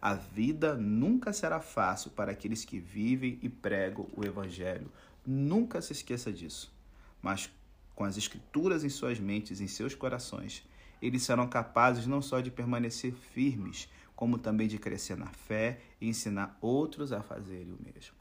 A 0.00 0.14
vida 0.14 0.76
nunca 0.76 1.32
será 1.32 1.58
fácil 1.58 2.10
para 2.10 2.30
aqueles 2.30 2.64
que 2.64 2.78
vivem 2.78 3.38
e 3.42 3.48
pregam 3.48 4.06
o 4.14 4.24
Evangelho. 4.24 4.92
Nunca 5.26 5.80
se 5.80 5.92
esqueça 5.92 6.32
disso. 6.32 6.72
Mas 7.20 7.50
com 7.94 8.04
as 8.04 8.16
Escrituras 8.16 8.84
em 8.84 8.88
suas 8.90 9.18
mentes, 9.18 9.60
em 9.60 9.66
seus 9.66 9.94
corações, 9.94 10.64
eles 11.00 11.22
serão 11.22 11.46
capazes 11.46 12.06
não 12.06 12.22
só 12.22 12.40
de 12.40 12.50
permanecer 12.50 13.12
firmes, 13.12 13.88
como 14.14 14.38
também 14.38 14.66
de 14.66 14.78
crescer 14.78 15.16
na 15.16 15.26
fé 15.26 15.80
e 16.00 16.08
ensinar 16.08 16.56
outros 16.60 17.12
a 17.12 17.22
fazerem 17.22 17.72
o 17.72 17.78
mesmo. 17.82 18.14